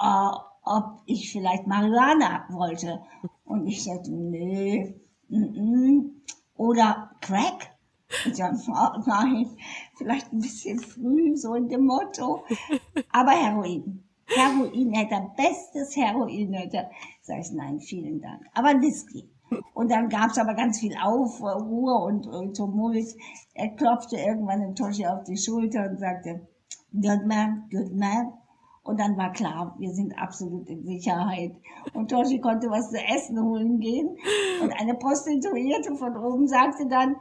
oh, 0.00 0.30
ob 0.62 1.02
ich 1.06 1.32
vielleicht 1.32 1.66
Marihuana 1.66 2.46
wollte. 2.50 3.02
Und 3.44 3.66
ich 3.66 3.82
sagte, 3.82 4.12
nee, 4.12 4.94
oder 6.56 7.10
Crack? 7.20 7.76
Dann, 8.36 8.60
oh 8.68 9.02
nein, 9.06 9.50
vielleicht 9.96 10.32
ein 10.32 10.40
bisschen 10.40 10.78
früh, 10.78 11.36
so 11.36 11.54
in 11.54 11.68
dem 11.68 11.84
Motto. 11.84 12.44
Aber 13.10 13.32
Heroin. 13.32 14.04
Heroin 14.26 14.92
hätte, 14.92 15.30
bestes 15.36 15.96
Heroin 15.96 16.52
hätte. 16.52 16.88
Sag 17.22 17.40
ich, 17.40 17.52
nein, 17.52 17.80
vielen 17.80 18.20
Dank. 18.20 18.42
Aber 18.54 18.80
Whisky. 18.80 19.30
Und 19.72 19.90
dann 19.90 20.08
gab's 20.08 20.38
aber 20.38 20.54
ganz 20.54 20.80
viel 20.80 20.94
Aufruhr 21.02 22.02
und, 22.02 22.26
und 22.26 22.56
Tumult. 22.56 23.14
Er 23.54 23.68
klopfte 23.68 24.16
irgendwann 24.16 24.60
den 24.60 24.74
Toshi 24.74 25.06
auf 25.06 25.24
die 25.24 25.38
Schulter 25.38 25.88
und 25.88 25.98
sagte, 25.98 26.46
good 26.92 27.26
man, 27.26 27.66
good 27.70 27.94
man. 27.94 28.32
Und 28.88 28.98
dann 28.98 29.18
war 29.18 29.32
klar, 29.32 29.74
wir 29.78 29.92
sind 29.92 30.18
absolut 30.18 30.66
in 30.70 30.82
Sicherheit. 30.82 31.54
Und 31.92 32.10
Toshi 32.10 32.40
konnte 32.40 32.70
was 32.70 32.88
zu 32.88 32.96
essen 32.96 33.38
holen 33.38 33.80
gehen. 33.80 34.16
Und 34.62 34.72
eine 34.80 34.94
Prostituierte 34.94 35.94
von 35.94 36.16
oben 36.16 36.48
sagte 36.48 36.86
dann, 36.86 37.16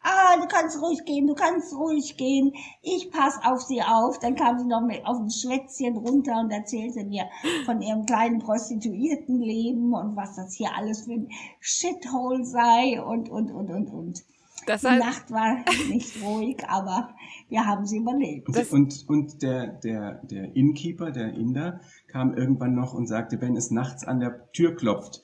ah, 0.00 0.38
du 0.40 0.46
kannst 0.46 0.80
ruhig 0.80 1.04
gehen, 1.04 1.26
du 1.26 1.34
kannst 1.34 1.74
ruhig 1.76 2.16
gehen, 2.16 2.54
ich 2.80 3.10
pass 3.10 3.38
auf 3.44 3.60
sie 3.60 3.82
auf. 3.82 4.18
Dann 4.20 4.36
kam 4.36 4.58
sie 4.58 4.64
noch 4.64 4.80
mit 4.80 5.04
auf 5.04 5.18
ein 5.18 5.30
Schwätzchen 5.30 5.98
runter 5.98 6.40
und 6.40 6.50
erzählte 6.50 7.04
mir 7.04 7.26
von 7.66 7.82
ihrem 7.82 8.06
kleinen 8.06 8.38
Prostituiertenleben 8.38 9.92
und 9.92 10.16
was 10.16 10.36
das 10.36 10.54
hier 10.54 10.70
alles 10.74 11.02
für 11.02 11.12
ein 11.12 11.28
Shithole 11.60 12.42
sei 12.46 13.02
und, 13.02 13.28
und, 13.28 13.50
und, 13.50 13.70
und, 13.70 13.90
und. 13.90 14.24
Das 14.66 14.84
heißt, 14.84 14.94
Die 14.94 15.06
Nacht 15.06 15.30
war 15.30 15.64
nicht 15.88 16.22
ruhig, 16.22 16.64
aber 16.68 17.10
wir 17.48 17.64
haben 17.66 17.86
sie 17.86 17.98
überlebt. 17.98 18.48
Und, 18.48 18.72
und, 18.72 19.04
und 19.08 19.42
der, 19.42 19.68
der, 19.68 20.20
der 20.24 20.56
Innkeeper, 20.56 21.10
der 21.12 21.34
Inder, 21.34 21.80
kam 22.08 22.34
irgendwann 22.34 22.74
noch 22.74 22.92
und 22.92 23.06
sagte, 23.06 23.40
wenn 23.40 23.56
es 23.56 23.70
nachts 23.70 24.04
an 24.04 24.20
der 24.20 24.50
Tür 24.52 24.74
klopft, 24.74 25.22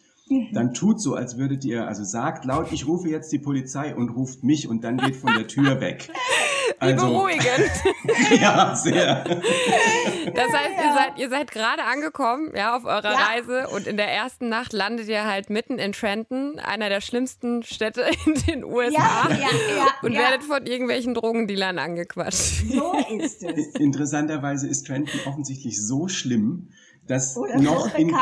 dann 0.52 0.72
tut 0.72 1.00
so, 1.00 1.14
als 1.14 1.37
würdet 1.37 1.64
ihr, 1.64 1.87
also 1.87 2.04
sagt 2.04 2.44
laut, 2.44 2.72
ich 2.72 2.87
rufe 2.87 3.08
jetzt 3.08 3.32
die 3.32 3.38
Polizei 3.38 3.94
und 3.94 4.11
ruft 4.11 4.44
mich 4.44 4.68
und 4.68 4.82
dann 4.84 4.96
geht 4.96 5.16
von 5.16 5.32
der 5.34 5.46
Tür 5.46 5.80
weg. 5.80 6.11
Also, 6.82 7.06
Wie 7.06 7.10
beruhigend. 7.10 7.70
ja, 8.40 8.74
sehr. 8.74 9.22
Das 9.22 10.52
heißt, 10.52 10.76
ja. 10.76 10.84
ihr 10.84 10.94
seid, 10.94 11.18
ihr 11.18 11.28
seid 11.28 11.50
gerade 11.52 11.84
angekommen, 11.84 12.50
ja, 12.56 12.76
auf 12.76 12.84
eurer 12.84 13.12
ja. 13.12 13.18
Reise 13.18 13.68
und 13.68 13.86
in 13.86 13.96
der 13.96 14.08
ersten 14.08 14.48
Nacht 14.48 14.72
landet 14.72 15.06
ihr 15.06 15.24
halt 15.24 15.48
mitten 15.48 15.78
in 15.78 15.92
Trenton, 15.92 16.58
einer 16.58 16.88
der 16.88 17.00
schlimmsten 17.00 17.62
Städte 17.62 18.04
in 18.26 18.34
den 18.48 18.64
USA. 18.64 19.28
Ja, 19.30 19.38
ja, 19.38 19.86
und 20.02 20.12
werdet 20.14 20.42
von 20.42 20.66
irgendwelchen 20.66 21.14
Drogendealern 21.14 21.78
angequatscht. 21.78 22.64
So 22.68 22.94
ist 23.16 23.44
es. 23.44 23.76
Interessanterweise 23.76 24.66
ist 24.66 24.84
Trenton 24.84 25.20
offensichtlich 25.26 25.80
so 25.80 26.08
schlimm, 26.08 26.68
dass 27.09 27.37
noch, 27.37 27.94
in, 27.97 28.14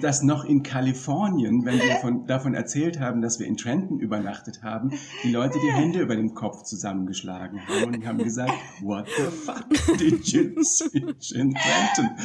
dass 0.00 0.22
noch 0.22 0.44
in 0.44 0.62
Kalifornien, 0.62 1.64
wenn 1.64 1.80
wir 1.80 1.96
von, 2.00 2.26
davon 2.26 2.54
erzählt 2.54 3.00
haben, 3.00 3.20
dass 3.20 3.40
wir 3.40 3.46
in 3.46 3.56
Trenton 3.56 3.98
übernachtet 3.98 4.62
haben, 4.62 4.92
die 5.24 5.32
Leute 5.32 5.58
die 5.58 5.72
Hände 5.72 6.00
über 6.00 6.14
den 6.14 6.34
Kopf 6.34 6.62
zusammengeschlagen 6.62 7.60
haben 7.66 7.94
und 7.94 8.06
haben 8.06 8.18
gesagt, 8.18 8.52
what 8.82 9.06
the 9.16 9.24
fuck 9.24 9.68
did 9.98 10.24
you 10.28 10.62
switch 10.62 11.32
in 11.32 11.54
Trenton? 11.54 12.16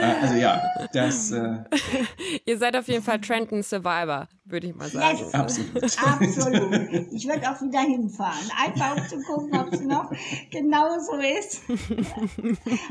Äh, 0.00 0.22
also 0.22 0.34
ja, 0.34 0.62
das... 0.92 1.30
Äh, 1.30 1.64
Ihr 2.46 2.58
seid 2.58 2.74
auf 2.76 2.88
jeden 2.88 3.02
Fall 3.02 3.20
Trenton 3.20 3.62
Survivor, 3.62 4.28
würde 4.44 4.68
ich 4.68 4.74
mal 4.74 4.88
sagen. 4.88 5.18
Yes. 5.18 5.34
Absolut. 5.34 5.82
Absolut. 5.82 6.72
Ich 7.12 7.28
würde 7.28 7.50
auch 7.50 7.60
wieder 7.60 7.80
hinfahren, 7.80 8.50
einfach 8.56 8.96
um 8.96 9.08
zu 9.08 9.20
gucken, 9.22 9.58
ob 9.58 9.72
es 9.72 9.80
noch 9.82 10.10
genauso 10.50 11.12
ist. 11.38 11.62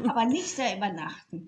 Aber 0.08 0.25
nicht 0.25 0.58
da 0.58 0.75
übernachten. 0.75 1.48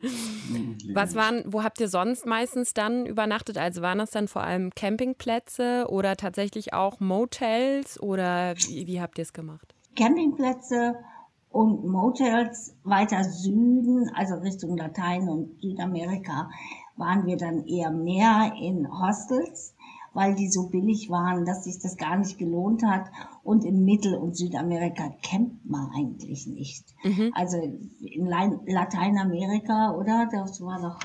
Was 0.94 1.16
waren, 1.16 1.44
wo 1.46 1.64
habt 1.64 1.80
ihr 1.80 1.88
sonst 1.88 2.26
meistens 2.26 2.74
dann 2.74 3.06
übernachtet? 3.06 3.58
Also 3.58 3.82
waren 3.82 3.98
das 4.00 4.12
dann 4.12 4.28
vor 4.28 4.44
allem 4.44 4.72
Campingplätze 4.76 5.88
oder 5.90 6.16
tatsächlich 6.16 6.74
auch 6.74 7.00
Motels 7.00 8.02
oder 8.02 8.56
wie, 8.58 8.88
wie 8.88 9.02
habt 9.02 9.18
ihr 9.18 9.24
es 9.24 9.34
gemacht? 9.34 9.74
Campingplätze 9.96 10.96
und 11.50 11.86
Motels 11.86 12.76
weiter 12.84 13.24
Süden, 13.24 14.10
also 14.16 14.36
Richtung 14.36 14.76
Latein 14.76 15.30
und 15.30 15.62
Südamerika, 15.62 16.50
waren 16.98 17.26
wir 17.26 17.38
dann 17.38 17.66
eher 17.66 17.92
mehr 17.92 18.54
in 18.60 18.88
Hostels 18.92 19.73
weil 20.14 20.36
die 20.36 20.50
so 20.50 20.68
billig 20.68 21.10
waren, 21.10 21.46
dass 21.46 21.64
sich 21.64 21.80
das 21.80 21.98
gar 21.98 22.18
nicht 22.18 22.38
gelohnt 22.38 22.84
hat. 22.84 23.06
Und 23.44 23.66
in 23.66 23.84
Mittel- 23.84 24.16
und 24.16 24.38
Südamerika 24.38 25.10
campt 25.22 25.66
man 25.66 25.90
eigentlich 25.96 26.48
nicht. 26.48 26.86
Mhm. 27.04 27.32
Also 27.34 27.58
in 27.58 28.28
Lateinamerika, 28.68 29.92
oder? 29.92 30.30
Das 30.32 30.62
war 30.62 30.82
doch, 30.82 31.00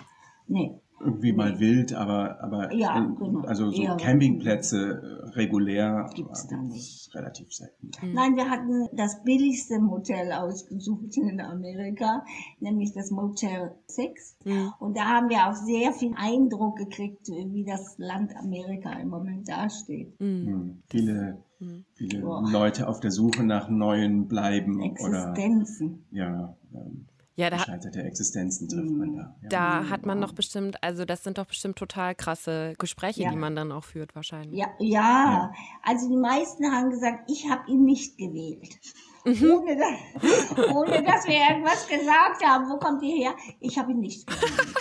nee, 0.47 0.81
irgendwie 1.01 1.33
mal 1.33 1.59
wild, 1.61 1.95
aber, 1.95 2.43
aber 2.43 2.73
ja, 2.75 2.99
in, 2.99 3.17
genau. 3.17 3.41
also 3.43 3.71
so 3.71 3.83
Eher 3.83 3.97
Campingplätze 3.97 5.23
äh, 5.25 5.29
regulär 5.31 6.11
gibt's 6.15 6.47
da 6.47 6.57
nicht. 6.57 7.15
relativ 7.15 7.53
selten. 7.53 7.91
Mhm. 8.03 8.13
Nein, 8.13 8.37
wir 8.37 8.51
hatten 8.51 8.89
das 8.93 9.23
billigste 9.23 9.79
Motel 9.79 10.33
ausgesucht 10.33 11.17
in 11.17 11.41
Amerika, 11.41 12.25
nämlich 12.61 12.93
das 12.93 13.11
Motel 13.11 13.73
6. 13.87 14.37
Mhm. 14.45 14.73
Und 14.81 14.97
da 14.97 15.05
haben 15.05 15.29
wir 15.29 15.49
auch 15.49 15.55
sehr 15.55 15.93
viel 15.93 16.15
Eindruck 16.17 16.77
gekriegt, 16.77 17.29
wie 17.29 17.65
das 17.65 17.97
Land 17.99 18.37
Amerika 18.37 18.93
im 18.93 19.09
Moment 19.09 19.49
dasteht. 19.49 20.19
Mhm. 20.21 20.83
Viele, 20.89 21.39
mhm. 21.61 21.85
viele 21.95 22.21
Leute 22.21 22.89
auf 22.89 23.01
der 23.01 23.11
Suche 23.11 23.45
nach 23.45 23.69
neuen 23.69 24.27
bleiben 24.27 24.83
Existenzen. 24.83 26.05
oder 26.11 26.19
ja. 26.19 26.57
Ähm, 26.75 27.07
ja, 27.39 27.51
da 27.51 27.59
gescheiterte 27.59 28.03
Existenzen 28.03 28.69
trifft 28.69 28.91
man 28.91 29.15
da. 29.15 29.37
Ja. 29.43 29.49
Da 29.49 29.89
hat 29.91 30.05
man 30.05 30.21
doch 30.21 30.33
bestimmt, 30.33 30.83
also 30.83 31.05
das 31.05 31.23
sind 31.23 31.39
doch 31.39 31.47
bestimmt 31.47 31.77
total 31.77 32.17
krasse 32.17 32.75
Gespräche, 32.79 33.23
ja. 33.23 33.31
die 33.31 33.37
man 33.37 33.55
dann 33.55 33.71
auch 33.71 33.85
führt 33.85 34.17
wahrscheinlich. 34.17 34.59
Ja, 34.59 34.67
ja. 34.81 35.53
also 35.85 36.09
die 36.09 36.17
meisten 36.17 36.65
haben 36.73 36.91
gesagt, 36.91 37.31
ich 37.31 37.49
habe 37.49 37.71
ihn 37.71 37.85
nicht 37.85 38.19
gewählt. 38.19 38.81
Mhm. 39.25 39.53
Ohne, 39.53 39.77
dass, 39.77 40.59
ohne 40.75 41.05
dass 41.05 41.29
wir 41.29 41.35
irgendwas 41.35 41.87
gesagt 41.87 42.45
haben. 42.45 42.69
Wo 42.69 42.79
kommt 42.79 43.05
ihr 43.05 43.15
her? 43.15 43.35
Ich 43.61 43.79
habe 43.79 43.93
ihn 43.93 44.01
nicht 44.01 44.27
gewählt. 44.27 44.75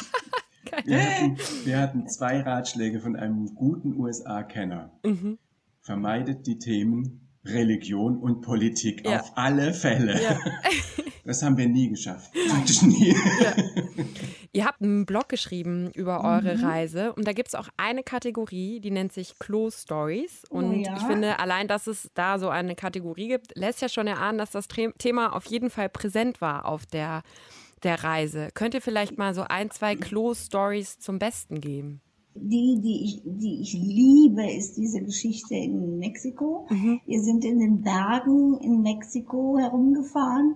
Wir 0.83 1.01
hatten, 1.01 1.37
wir 1.63 1.79
hatten, 1.79 2.07
zwei 2.07 2.41
Ratschläge 2.41 2.99
von 2.99 3.15
einem 3.15 3.55
guten 3.55 3.99
USA-Kenner. 3.99 4.91
Mhm. 5.03 5.39
Vermeidet 5.81 6.45
die 6.45 6.59
Themen 6.59 7.26
Religion 7.49 8.17
und 8.17 8.41
Politik 8.41 9.05
ja. 9.05 9.19
auf 9.19 9.31
alle 9.35 9.73
Fälle. 9.73 10.21
Ja. 10.21 10.39
Das 11.27 11.43
haben 11.43 11.57
wir 11.57 11.67
nie 11.67 11.89
geschafft. 11.89 12.31
Praktisch 12.49 12.81
nie. 12.83 13.09
Ja. 13.09 13.53
Ihr 14.53 14.65
habt 14.65 14.81
einen 14.81 15.05
Blog 15.05 15.27
geschrieben 15.27 15.91
über 15.93 16.23
eure 16.23 16.55
mhm. 16.55 16.63
Reise 16.63 17.13
und 17.13 17.27
da 17.27 17.33
gibt 17.33 17.49
es 17.49 17.55
auch 17.55 17.67
eine 17.75 18.01
Kategorie, 18.01 18.79
die 18.79 18.91
nennt 18.91 19.11
sich 19.11 19.37
Close 19.37 19.77
Stories. 19.77 20.43
Oh 20.49 20.59
und 20.59 20.71
oh 20.71 20.73
ja. 20.73 20.95
ich 20.95 21.03
finde, 21.03 21.37
allein, 21.39 21.67
dass 21.67 21.85
es 21.85 22.09
da 22.13 22.39
so 22.39 22.47
eine 22.47 22.75
Kategorie 22.75 23.27
gibt, 23.27 23.57
lässt 23.57 23.81
ja 23.81 23.89
schon 23.89 24.07
erahnen, 24.07 24.37
dass 24.37 24.51
das 24.51 24.69
Thema 24.97 25.35
auf 25.35 25.45
jeden 25.47 25.69
Fall 25.69 25.89
präsent 25.89 26.39
war 26.39 26.65
auf 26.65 26.85
der, 26.85 27.23
der 27.83 28.05
Reise. 28.05 28.47
Könnt 28.53 28.73
ihr 28.73 28.81
vielleicht 28.81 29.17
mal 29.17 29.33
so 29.33 29.43
ein, 29.43 29.69
zwei 29.69 29.97
Close 29.97 30.45
Stories 30.45 30.97
zum 30.97 31.19
Besten 31.19 31.59
geben? 31.59 31.99
Die, 32.41 32.79
die 32.81 33.03
ich, 33.03 33.21
die 33.25 33.61
ich 33.61 33.73
liebe, 33.73 34.49
ist 34.51 34.77
diese 34.77 35.01
Geschichte 35.01 35.55
in 35.55 35.99
Mexiko. 35.99 36.65
Mhm. 36.69 37.01
Wir 37.05 37.21
sind 37.21 37.45
in 37.45 37.59
den 37.59 37.81
Bergen 37.81 38.57
in 38.59 38.81
Mexiko 38.81 39.57
herumgefahren 39.57 40.55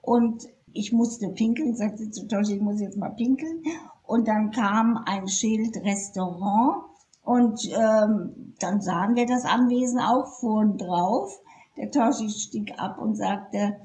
und 0.00 0.48
ich 0.72 0.92
musste 0.92 1.28
pinkeln, 1.28 1.74
sagte 1.74 2.10
zu 2.10 2.26
Toshi, 2.26 2.56
ich 2.56 2.62
muss 2.62 2.80
jetzt 2.80 2.96
mal 2.96 3.10
pinkeln. 3.10 3.62
Und 4.04 4.28
dann 4.28 4.50
kam 4.50 4.98
ein 5.06 5.28
Schild 5.28 5.76
Restaurant 5.76 6.84
und 7.24 7.60
ähm, 7.70 8.54
dann 8.58 8.80
sahen 8.80 9.14
wir 9.14 9.26
das 9.26 9.44
Anwesen 9.44 10.00
auch 10.00 10.26
vorn 10.40 10.76
drauf. 10.76 11.40
Der 11.76 11.90
Toshi 11.90 12.28
stieg 12.28 12.74
ab 12.78 12.98
und 12.98 13.16
sagte 13.16 13.76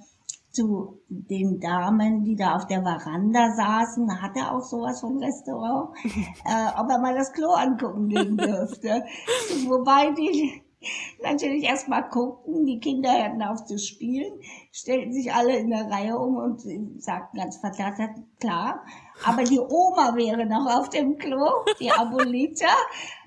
zu 0.57 0.99
den 1.07 1.59
Damen, 1.59 2.23
die 2.23 2.35
da 2.35 2.55
auf 2.55 2.65
der 2.65 2.81
Veranda 2.81 3.51
saßen, 3.55 4.21
hat 4.21 4.35
er 4.35 4.55
auch 4.55 4.61
sowas 4.61 5.01
vom 5.01 5.19
Restaurant, 5.19 5.89
äh, 6.03 6.81
ob 6.81 6.89
er 6.89 6.97
mal 6.99 7.13
das 7.13 7.31
Klo 7.31 7.51
angucken 7.51 8.09
gehen 8.09 8.37
dürfte. 8.37 9.03
Wobei 9.67 10.11
die 10.11 10.63
natürlich 11.21 11.63
erstmal 11.63 12.09
guckten, 12.09 12.65
die 12.65 12.79
Kinder 12.79 13.11
hörten 13.11 13.43
auf 13.43 13.65
zu 13.65 13.77
spielen, 13.77 14.39
stellten 14.71 15.11
sich 15.11 15.31
alle 15.31 15.57
in 15.57 15.69
der 15.69 15.89
Reihe 15.91 16.17
um 16.17 16.37
und 16.37 16.61
sagten 17.01 17.37
ganz 17.37 17.57
verklärt, 17.57 17.99
klar, 18.39 18.83
aber 19.25 19.43
die 19.43 19.59
Oma 19.59 20.15
wäre 20.15 20.45
noch 20.45 20.65
auf 20.75 20.89
dem 20.89 21.17
Klo, 21.17 21.49
die 21.79 21.91
Abolita. 21.91 22.73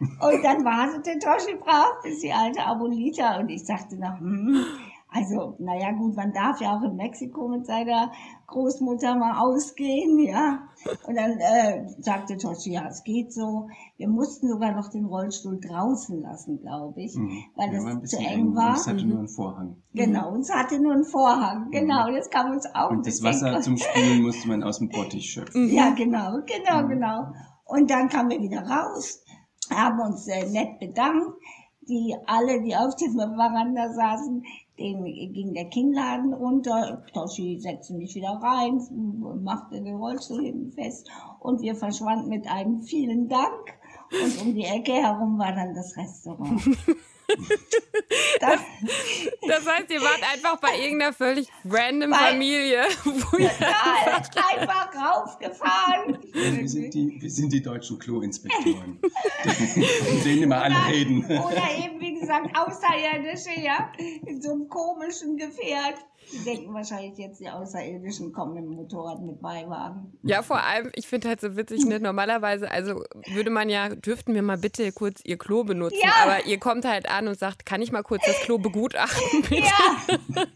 Und 0.00 0.44
dann 0.44 0.64
wartete 0.64 1.18
Toshi 1.18 1.56
brav, 1.56 2.00
bis 2.02 2.20
die 2.20 2.32
alte 2.32 2.64
Abolita. 2.64 3.38
Und 3.38 3.48
ich 3.48 3.64
sagte 3.64 3.96
noch, 3.96 4.18
hm, 4.18 4.64
also, 5.12 5.56
naja, 5.58 5.90
gut, 5.92 6.14
man 6.14 6.32
darf 6.32 6.60
ja 6.60 6.76
auch 6.76 6.82
in 6.82 6.94
Mexiko 6.94 7.48
mit 7.48 7.66
seiner 7.66 8.12
Großmutter 8.46 9.16
mal 9.16 9.40
ausgehen, 9.40 10.20
ja. 10.20 10.68
Und 11.06 11.16
dann 11.16 11.32
äh, 11.38 11.84
sagte 11.98 12.36
Toshi, 12.36 12.72
ja, 12.72 12.86
es 12.86 13.02
geht 13.02 13.32
so. 13.32 13.68
Wir 13.96 14.08
mussten 14.08 14.48
sogar 14.48 14.72
noch 14.72 14.88
den 14.88 15.06
Rollstuhl 15.06 15.58
draußen 15.60 16.22
lassen, 16.22 16.60
glaube 16.60 17.02
ich, 17.02 17.16
mhm. 17.16 17.44
weil 17.56 17.72
ja, 17.72 17.94
das 17.94 18.10
zu 18.10 18.18
eng, 18.18 18.54
war. 18.54 18.74
Es 18.74 18.86
hatte 18.86 19.04
nur 19.04 19.18
einen 19.18 19.28
Vorhang. 19.28 19.82
Genau, 19.94 20.32
und 20.32 20.40
es 20.40 20.54
hatte 20.54 20.80
nur 20.80 20.92
einen 20.92 21.04
Vorhang. 21.04 21.66
Mhm. 21.66 21.70
Genau, 21.72 22.08
mhm. 22.08 22.14
das 22.14 22.30
kam 22.30 22.52
uns 22.52 22.66
auch. 22.72 22.90
Und 22.90 23.04
das 23.04 23.22
Wasser 23.22 23.60
zum 23.62 23.76
Spülen 23.78 24.22
musste 24.22 24.46
man 24.46 24.62
aus 24.62 24.78
dem 24.78 24.90
Bottich 24.90 25.30
schöpfen. 25.30 25.68
Ja, 25.70 25.90
genau, 25.90 26.38
genau, 26.46 26.82
mhm. 26.84 26.88
genau. 26.88 27.32
Und 27.64 27.90
dann 27.90 28.08
kamen 28.08 28.30
wir 28.30 28.40
wieder 28.40 28.62
raus, 28.62 29.24
haben 29.70 30.00
uns 30.00 30.28
äh, 30.28 30.48
nett 30.48 30.78
bedankt 30.78 31.32
die 31.90 32.16
alle, 32.26 32.62
die 32.62 32.74
auf 32.76 32.94
der 32.96 33.10
Veranda 33.10 33.92
saßen, 33.92 34.44
denen 34.80 35.04
ging 35.04 35.54
der 35.54 35.66
Kinnladen 35.66 36.32
runter. 36.32 37.04
Toshi 37.12 37.58
setzte 37.60 37.94
mich 37.94 38.14
wieder 38.14 38.40
rein, 38.42 38.80
machte 39.42 39.82
den 39.82 39.96
Rollstuhl 39.96 40.42
hinten 40.42 40.72
fest 40.72 41.08
und 41.38 41.60
wir 41.60 41.74
verschwanden 41.74 42.28
mit 42.28 42.46
einem 42.50 42.82
vielen 42.82 43.28
Dank. 43.28 43.78
Und 44.10 44.42
um 44.42 44.54
die 44.54 44.64
Ecke 44.64 44.92
herum 44.92 45.38
war 45.38 45.52
dann 45.52 45.74
das 45.74 45.96
Restaurant. 45.96 46.60
Das, 48.40 48.60
das, 49.46 49.66
heißt, 49.66 49.90
ihr 49.90 50.00
wart 50.00 50.20
einfach 50.32 50.58
bei 50.58 50.78
irgendeiner 50.80 51.12
völlig 51.12 51.46
random 51.64 52.10
bei, 52.10 52.16
Familie. 52.16 52.82
Wo 53.04 53.38
ja, 53.38 53.50
einfach 53.50 54.90
raufgefahren. 54.94 56.18
wir, 56.32 56.68
sind 56.68 56.94
die, 56.94 57.20
wir 57.20 57.30
sind 57.30 57.52
die 57.52 57.62
deutschen 57.62 57.98
Klo-Inspektoren, 57.98 58.98
denen 60.24 60.42
immer 60.42 60.62
alle 60.62 60.76
reden. 60.88 61.24
Oder 61.24 61.62
eben, 61.84 62.00
wie 62.00 62.09
gesagt, 62.20 62.56
Außerirdische, 62.56 63.60
ja, 63.60 63.92
in 63.98 64.40
so 64.40 64.52
einem 64.52 64.68
komischen 64.68 65.36
Gefährt. 65.36 65.98
Die 66.32 66.44
denken 66.44 66.72
wahrscheinlich 66.72 67.18
jetzt, 67.18 67.40
die 67.40 67.48
Außerirdischen 67.48 68.32
kommen 68.32 68.56
im 68.56 68.68
Motorrad 68.68 69.20
mit 69.20 69.40
Beiwagen. 69.40 70.12
Ja, 70.22 70.42
vor 70.42 70.62
allem, 70.62 70.90
ich 70.94 71.06
finde 71.06 71.28
halt 71.28 71.40
so 71.40 71.56
witzig, 71.56 71.84
ne? 71.84 71.98
normalerweise, 71.98 72.70
also 72.70 73.02
würde 73.26 73.50
man 73.50 73.68
ja, 73.68 73.88
dürften 73.88 74.34
wir 74.34 74.42
mal 74.42 74.58
bitte 74.58 74.92
kurz 74.92 75.20
ihr 75.24 75.38
Klo 75.38 75.64
benutzen, 75.64 75.98
ja. 76.02 76.12
aber 76.22 76.46
ihr 76.46 76.58
kommt 76.58 76.84
halt 76.84 77.10
an 77.10 77.26
und 77.26 77.38
sagt, 77.38 77.66
kann 77.66 77.82
ich 77.82 77.90
mal 77.90 78.02
kurz 78.02 78.24
das 78.26 78.36
Klo 78.40 78.58
begutachten, 78.58 79.42
bitte? 79.48 79.62
Ja. 79.62 80.44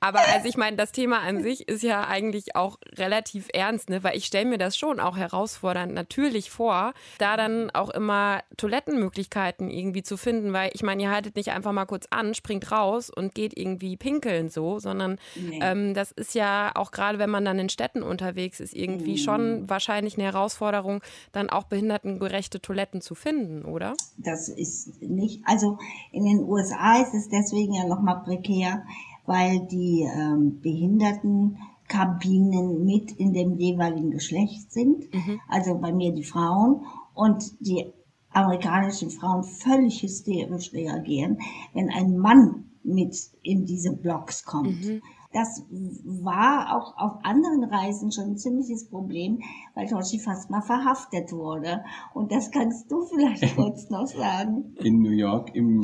aber 0.00 0.20
also 0.32 0.46
ich 0.48 0.56
meine, 0.56 0.76
das 0.76 0.92
Thema 0.92 1.20
an 1.20 1.42
sich 1.42 1.68
ist 1.68 1.82
ja 1.82 2.06
eigentlich 2.06 2.56
auch 2.56 2.78
relativ 2.96 3.48
ernst, 3.52 3.88
ne? 3.88 4.02
weil 4.04 4.16
ich 4.16 4.26
stelle 4.26 4.46
mir 4.46 4.58
das 4.58 4.76
schon 4.76 5.00
auch 5.00 5.16
herausfordernd 5.16 5.94
natürlich 5.94 6.50
vor, 6.50 6.92
da 7.18 7.36
dann 7.36 7.70
auch 7.70 7.90
immer 7.90 8.42
Toilettenmöglichkeiten 8.56 9.70
irgendwie 9.70 10.02
zu 10.02 10.16
finden, 10.16 10.52
weil 10.52 10.70
ich 10.74 10.82
meine, 10.82 11.02
ihr 11.02 11.10
haltet 11.10 11.36
nicht 11.36 11.50
einfach 11.50 11.72
mal 11.72 11.86
kurz 11.86 12.06
an, 12.10 12.34
springt 12.34 12.70
raus 12.70 13.10
und 13.10 13.34
geht 13.34 13.56
irgendwie 13.56 13.96
pinkeln 13.96 14.49
so, 14.50 14.78
sondern 14.78 15.18
nee. 15.36 15.58
ähm, 15.62 15.94
das 15.94 16.12
ist 16.12 16.34
ja 16.34 16.72
auch 16.74 16.90
gerade, 16.90 17.18
wenn 17.18 17.30
man 17.30 17.44
dann 17.44 17.58
in 17.58 17.68
Städten 17.68 18.02
unterwegs 18.02 18.60
ist, 18.60 18.74
irgendwie 18.74 19.12
mhm. 19.12 19.18
schon 19.18 19.70
wahrscheinlich 19.70 20.14
eine 20.14 20.24
Herausforderung, 20.24 21.02
dann 21.32 21.50
auch 21.50 21.64
behindertengerechte 21.64 22.60
Toiletten 22.60 23.00
zu 23.00 23.14
finden, 23.14 23.64
oder? 23.64 23.94
Das 24.16 24.48
ist 24.48 25.02
nicht, 25.02 25.42
also 25.44 25.78
in 26.12 26.24
den 26.24 26.42
USA 26.42 27.00
ist 27.00 27.14
es 27.14 27.28
deswegen 27.28 27.74
ja 27.74 27.86
nochmal 27.86 28.22
prekär, 28.24 28.82
weil 29.26 29.60
die 29.70 30.08
ähm, 30.12 30.60
Behindertenkabinen 30.60 32.84
mit 32.84 33.12
in 33.12 33.32
dem 33.32 33.56
jeweiligen 33.58 34.10
Geschlecht 34.10 34.72
sind. 34.72 35.14
Mhm. 35.14 35.40
Also 35.48 35.78
bei 35.78 35.92
mir 35.92 36.12
die 36.12 36.24
Frauen 36.24 36.84
und 37.14 37.52
die 37.60 37.86
amerikanischen 38.32 39.10
Frauen 39.10 39.44
völlig 39.44 40.02
hysterisch 40.02 40.72
reagieren, 40.72 41.38
wenn 41.74 41.90
ein 41.90 42.16
Mann 42.16 42.69
mit 42.82 43.16
in 43.42 43.64
diese 43.66 43.94
Blogs 43.94 44.44
kommt. 44.44 44.84
Mhm. 44.84 45.02
Das 45.32 45.62
war 45.70 46.76
auch 46.76 46.96
auf 46.96 47.24
anderen 47.24 47.62
Reisen 47.62 48.10
schon 48.10 48.32
ein 48.32 48.36
ziemliches 48.36 48.88
Problem, 48.88 49.38
weil 49.74 49.86
Toshi 49.86 50.18
fast 50.18 50.50
mal 50.50 50.60
verhaftet 50.60 51.30
wurde. 51.30 51.84
Und 52.14 52.32
das 52.32 52.50
kannst 52.50 52.90
du 52.90 53.04
vielleicht 53.04 53.54
kurz 53.56 53.90
noch 53.90 54.06
sagen. 54.06 54.74
In 54.78 55.00
New 55.00 55.12
York 55.12 55.54
im, 55.54 55.82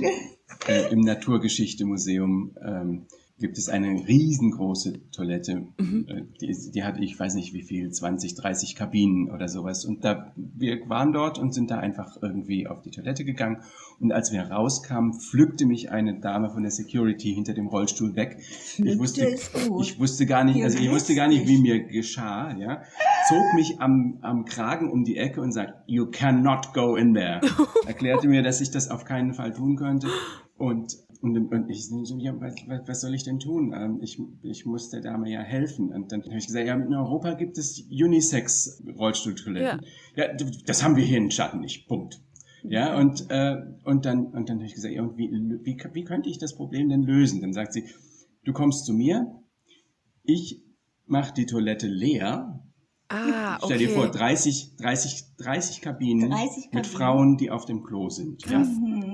äh, 0.67 0.91
im 0.91 1.01
Naturgeschichte-Museum 1.01 2.57
ähm, 2.61 3.07
gibt 3.39 3.59
es 3.59 3.69
eine 3.69 4.07
riesengroße 4.07 5.11
Toilette. 5.11 5.67
Mhm. 5.79 6.07
Äh, 6.09 6.23
die, 6.41 6.71
die 6.73 6.85
hat, 6.85 6.99
ich 6.99 7.19
weiß 7.19 7.35
nicht 7.35 7.53
wie 7.53 7.63
viel, 7.63 7.91
20, 7.91 8.35
30 8.35 8.75
Kabinen 8.75 9.31
oder 9.31 9.49
sowas. 9.49 9.85
Und 9.85 10.05
da, 10.05 10.33
wir 10.37 10.89
waren 10.89 11.13
dort 11.13 11.39
und 11.39 11.53
sind 11.53 11.71
da 11.71 11.79
einfach 11.79 12.17
irgendwie 12.23 12.67
auf 12.67 12.81
die 12.81 12.91
Toilette 12.91 13.25
gegangen. 13.25 13.63
Und 14.01 14.13
als 14.13 14.33
wir 14.33 14.43
rauskamen, 14.43 15.15
pflückte 15.15 15.67
mich 15.67 15.91
eine 15.91 16.19
Dame 16.19 16.51
von 16.51 16.63
der 16.63 16.71
Security 16.71 17.35
hinter 17.35 17.53
dem 17.53 17.67
Rollstuhl 17.67 18.17
weg. 18.17 18.39
Ich 18.79 18.99
wusste, 18.99 19.27
ich 19.29 19.99
wusste 19.99 20.27
gar 20.27 20.45
nicht, 20.45 20.63
also 20.63 20.79
ich 20.79 20.91
wusste 20.91 21.15
gar 21.15 21.29
nicht, 21.29 21.47
wie 21.47 21.59
mir 21.59 21.85
geschah, 21.85 22.57
ja. 22.57 22.83
Zog 23.29 23.55
mich 23.55 23.81
am, 23.81 24.19
am 24.23 24.45
Kragen 24.45 24.91
um 24.91 25.05
die 25.05 25.17
Ecke 25.17 25.41
und 25.43 25.53
sagt, 25.53 25.75
you 25.87 26.07
cannot 26.07 26.73
go 26.73 26.97
in 26.97 27.13
there. 27.13 27.41
Erklärte 27.87 28.29
mir, 28.29 28.43
dass 28.43 28.61
ich 28.61 28.71
das 28.71 28.91
auf 28.91 29.05
keinen 29.05 29.35
Fall 29.35 29.53
tun 29.53 29.77
könnte. 29.77 30.09
Und 30.59 30.97
und, 31.23 31.53
und 31.53 31.71
ich 31.71 31.87
so, 31.89 32.19
ja, 32.19 32.35
was, 32.41 32.55
was 32.87 33.01
soll 33.01 33.15
ich 33.15 33.25
denn 33.25 33.39
tun? 33.39 33.73
Ähm, 33.75 34.01
ich, 34.03 34.19
ich 34.43 34.67
muss 34.67 34.91
der 34.91 35.01
Dame 35.01 35.31
ja 35.31 35.41
helfen. 35.41 35.93
Und 35.93 36.13
dann 36.13 36.23
habe 36.23 36.37
ich 36.37 36.47
gesagt, 36.47 36.67
ja, 36.67 36.75
in 36.75 36.95
Europa 36.95 37.35
gibt 37.35 37.59
es 37.59 37.83
Unisex-Rollstuhltoiletten. 37.91 39.81
Ja. 40.17 40.25
ja, 40.29 40.35
das 40.67 40.83
haben 40.83 40.97
wir 40.97 41.05
hier 41.05 41.19
in 41.19 41.31
Schatten 41.31 41.61
nicht. 41.61 41.87
Punkt. 41.89 42.21
Ja, 42.63 42.99
und, 42.99 43.27
äh, 43.31 43.57
und 43.85 44.05
dann, 44.07 44.27
und 44.27 44.49
dann 44.49 44.57
habe 44.57 44.67
ich 44.67 44.75
gesagt, 44.75 44.93
ja, 44.93 45.03
und 45.03 45.17
wie, 45.17 45.31
wie, 45.31 45.77
wie 45.93 46.05
könnte 46.05 46.29
ich 46.29 46.39
das 46.39 46.57
Problem 46.57 46.89
denn 46.89 47.03
lösen? 47.03 47.41
Dann 47.41 47.53
sagt 47.53 47.73
sie, 47.73 47.85
du 48.45 48.53
kommst 48.53 48.87
zu 48.87 48.93
mir, 48.93 49.41
ich 50.25 50.63
mache 51.07 51.33
die 51.35 51.47
Toilette 51.47 51.87
leer. 51.87 52.63
Ah, 53.09 53.57
okay. 53.57 53.67
Stell 53.67 53.79
dir 53.79 53.91
vor, 53.91 54.11
30, 54.11 54.77
30, 54.77 55.37
30 55.39 55.81
Kabinen, 55.81 56.31
30 56.31 56.49
Kabinen. 56.49 56.71
mit 56.73 56.87
Frauen, 56.89 57.37
die 57.37 57.51
auf 57.51 57.65
dem 57.65 57.85
Klo 57.85 58.09
sind. 58.09 58.45
Ja? 58.51 58.59
Mhm 58.59 59.07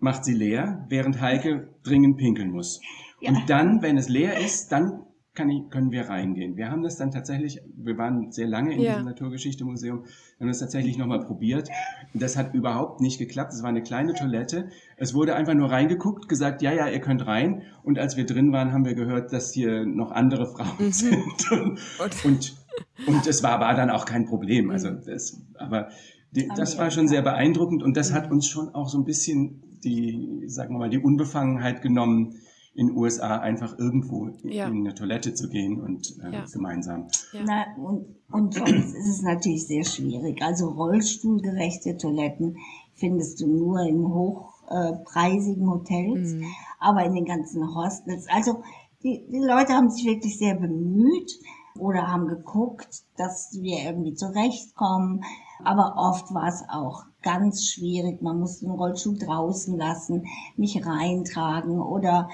macht 0.00 0.24
sie 0.24 0.34
leer, 0.34 0.86
während 0.88 1.20
Heike 1.20 1.68
dringend 1.82 2.16
pinkeln 2.16 2.50
muss. 2.50 2.80
Ja. 3.20 3.30
Und 3.30 3.50
dann, 3.50 3.82
wenn 3.82 3.96
es 3.96 4.08
leer 4.08 4.38
ist, 4.38 4.70
dann 4.70 5.04
kann 5.38 5.50
ich, 5.50 5.70
können 5.70 5.92
wir 5.92 6.08
reingehen. 6.08 6.56
Wir 6.56 6.68
haben 6.68 6.82
das 6.82 6.96
dann 6.96 7.12
tatsächlich, 7.12 7.60
wir 7.76 7.96
waren 7.96 8.32
sehr 8.32 8.48
lange 8.48 8.74
in 8.74 8.80
ja. 8.80 8.90
diesem 8.90 9.04
Naturgeschichte-Museum, 9.04 10.04
haben 10.40 10.48
das 10.48 10.58
tatsächlich 10.58 10.98
nochmal 10.98 11.24
probiert. 11.24 11.68
Das 12.12 12.36
hat 12.36 12.54
überhaupt 12.54 13.00
nicht 13.00 13.18
geklappt. 13.18 13.52
Es 13.52 13.62
war 13.62 13.68
eine 13.68 13.82
kleine 13.82 14.14
Toilette. 14.14 14.68
Es 14.96 15.14
wurde 15.14 15.36
einfach 15.36 15.54
nur 15.54 15.70
reingeguckt, 15.70 16.28
gesagt, 16.28 16.60
ja, 16.60 16.72
ja, 16.72 16.88
ihr 16.88 17.00
könnt 17.00 17.24
rein. 17.24 17.62
Und 17.84 18.00
als 18.00 18.16
wir 18.16 18.26
drin 18.26 18.52
waren, 18.52 18.72
haben 18.72 18.84
wir 18.84 18.94
gehört, 18.94 19.32
dass 19.32 19.52
hier 19.52 19.86
noch 19.86 20.10
andere 20.10 20.46
Frauen 20.46 20.86
mhm. 20.86 20.92
sind. 20.92 21.52
Und, 21.52 22.24
und, 22.24 22.56
und, 23.06 23.26
es 23.28 23.42
war, 23.44 23.60
war 23.60 23.74
dann 23.74 23.90
auch 23.90 24.06
kein 24.06 24.26
Problem. 24.26 24.70
Also 24.70 24.90
das, 24.90 25.40
aber 25.56 25.88
die, 26.32 26.48
das 26.56 26.78
war 26.78 26.90
schon 26.90 27.06
sehr 27.06 27.22
beeindruckend 27.22 27.84
und 27.84 27.96
das 27.96 28.12
hat 28.12 28.26
mhm. 28.26 28.32
uns 28.32 28.48
schon 28.48 28.74
auch 28.74 28.88
so 28.88 28.98
ein 28.98 29.04
bisschen 29.04 29.62
die, 29.84 30.44
sagen 30.46 30.74
wir 30.74 30.78
mal, 30.78 30.90
die 30.90 30.98
Unbefangenheit 30.98 31.82
genommen, 31.82 32.34
in 32.78 32.86
den 32.86 32.96
USA 32.96 33.38
einfach 33.38 33.76
irgendwo 33.76 34.30
ja. 34.44 34.68
in 34.68 34.78
eine 34.78 34.94
Toilette 34.94 35.34
zu 35.34 35.48
gehen 35.48 35.80
und 35.80 36.14
äh, 36.22 36.32
ja. 36.32 36.44
gemeinsam. 36.44 37.08
Ja. 37.32 37.40
Na, 37.44 37.64
und, 37.76 38.06
und 38.30 38.54
sonst 38.54 38.94
ist 38.94 39.08
es 39.08 39.22
natürlich 39.22 39.66
sehr 39.66 39.84
schwierig. 39.84 40.40
Also 40.42 40.68
rollstuhlgerechte 40.68 41.96
Toiletten 41.96 42.56
findest 42.94 43.40
du 43.40 43.48
nur 43.48 43.80
in 43.80 44.06
hochpreisigen 44.06 45.68
Hotels, 45.68 46.34
mhm. 46.34 46.44
aber 46.78 47.04
in 47.04 47.14
den 47.14 47.24
ganzen 47.24 47.74
Hostels. 47.74 48.26
Also 48.28 48.62
die, 49.02 49.24
die 49.28 49.38
Leute 49.38 49.72
haben 49.72 49.90
sich 49.90 50.04
wirklich 50.04 50.38
sehr 50.38 50.54
bemüht 50.54 51.32
oder 51.76 52.06
haben 52.06 52.28
geguckt, 52.28 53.02
dass 53.16 53.58
wir 53.60 53.78
irgendwie 53.86 54.14
zurechtkommen. 54.14 55.24
Aber 55.64 55.94
oft 55.96 56.32
war 56.32 56.48
es 56.48 56.64
auch 56.68 57.04
ganz 57.22 57.66
schwierig. 57.66 58.22
Man 58.22 58.40
musste 58.40 58.66
den 58.66 58.74
Rollstuhl 58.74 59.18
draußen 59.18 59.76
lassen, 59.76 60.26
nicht 60.56 60.84
reintragen 60.86 61.80
oder 61.80 62.28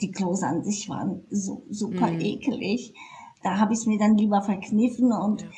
die 0.00 0.10
Klos 0.10 0.42
an 0.42 0.62
sich 0.64 0.88
waren 0.88 1.22
so 1.30 1.62
super 1.68 2.10
mhm. 2.10 2.20
ekelig. 2.20 2.94
Da 3.42 3.58
habe 3.58 3.72
ich 3.72 3.80
es 3.80 3.86
mir 3.86 3.98
dann 3.98 4.16
lieber 4.16 4.42
verkniffen 4.42 5.12
und 5.12 5.42
ja. 5.42 5.48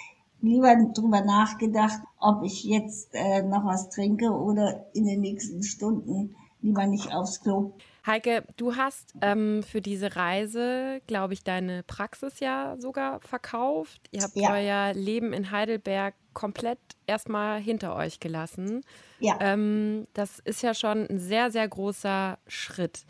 lieber 0.41 0.77
drüber 0.95 1.23
nachgedacht, 1.23 2.01
ob 2.19 2.43
ich 2.43 2.65
jetzt 2.65 3.11
äh, 3.13 3.43
noch 3.43 3.65
was 3.65 3.91
trinke 3.91 4.31
oder 4.31 4.87
in 4.95 5.07
den 5.07 5.21
nächsten 5.21 5.63
Stunden 5.63 6.35
lieber 6.61 6.87
nicht 6.87 7.13
aufs 7.13 7.41
Klo. 7.41 7.73
Heike, 8.07 8.45
du 8.57 8.75
hast 8.75 9.15
ähm, 9.21 9.63
für 9.63 9.81
diese 9.81 10.17
Reise, 10.17 11.01
glaube 11.07 11.35
ich, 11.35 11.45
deine 11.45 11.83
Praxis 11.85 12.41
ja 12.41 12.77
sogar 12.79 13.21
verkauft. 13.21 14.09
Ihr 14.11 14.23
habt 14.23 14.37
ja. 14.37 14.53
euer 14.53 14.95
Leben 14.95 15.33
in 15.33 15.51
Heidelberg 15.51 16.15
komplett 16.35 16.79
erstmal 17.07 17.61
hinter 17.61 17.97
euch 17.97 18.21
gelassen. 18.21 18.83
Ja. 19.21 19.37
Ähm, 19.41 20.07
das 20.15 20.39
ist 20.41 20.63
ja 20.63 20.75
schon 20.75 21.07
ein 21.09 21.19
sehr, 21.19 21.51
sehr 21.51 21.69
großer 21.69 22.39
Schritt. 22.47 23.05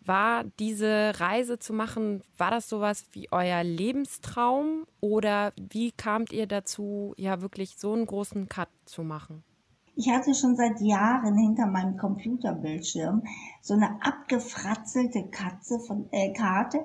War 0.00 0.44
diese 0.58 1.12
Reise 1.18 1.58
zu 1.58 1.72
machen, 1.72 2.22
war 2.38 2.50
das 2.50 2.68
sowas 2.68 3.04
wie 3.12 3.28
euer 3.30 3.62
Lebenstraum 3.62 4.86
oder 5.00 5.52
wie 5.56 5.92
kamt 5.92 6.32
ihr 6.32 6.46
dazu, 6.46 7.14
ja 7.18 7.42
wirklich 7.42 7.76
so 7.76 7.92
einen 7.92 8.06
großen 8.06 8.48
Cut 8.48 8.70
zu 8.86 9.02
machen? 9.02 9.44
Ich 10.00 10.08
hatte 10.08 10.32
schon 10.32 10.54
seit 10.54 10.80
Jahren 10.80 11.36
hinter 11.36 11.66
meinem 11.66 11.96
Computerbildschirm 11.96 13.24
so 13.60 13.74
eine 13.74 13.98
abgefratzelte 14.00 15.28
Katze 15.28 15.80
von, 15.80 16.08
äh, 16.12 16.32
Karte 16.32 16.84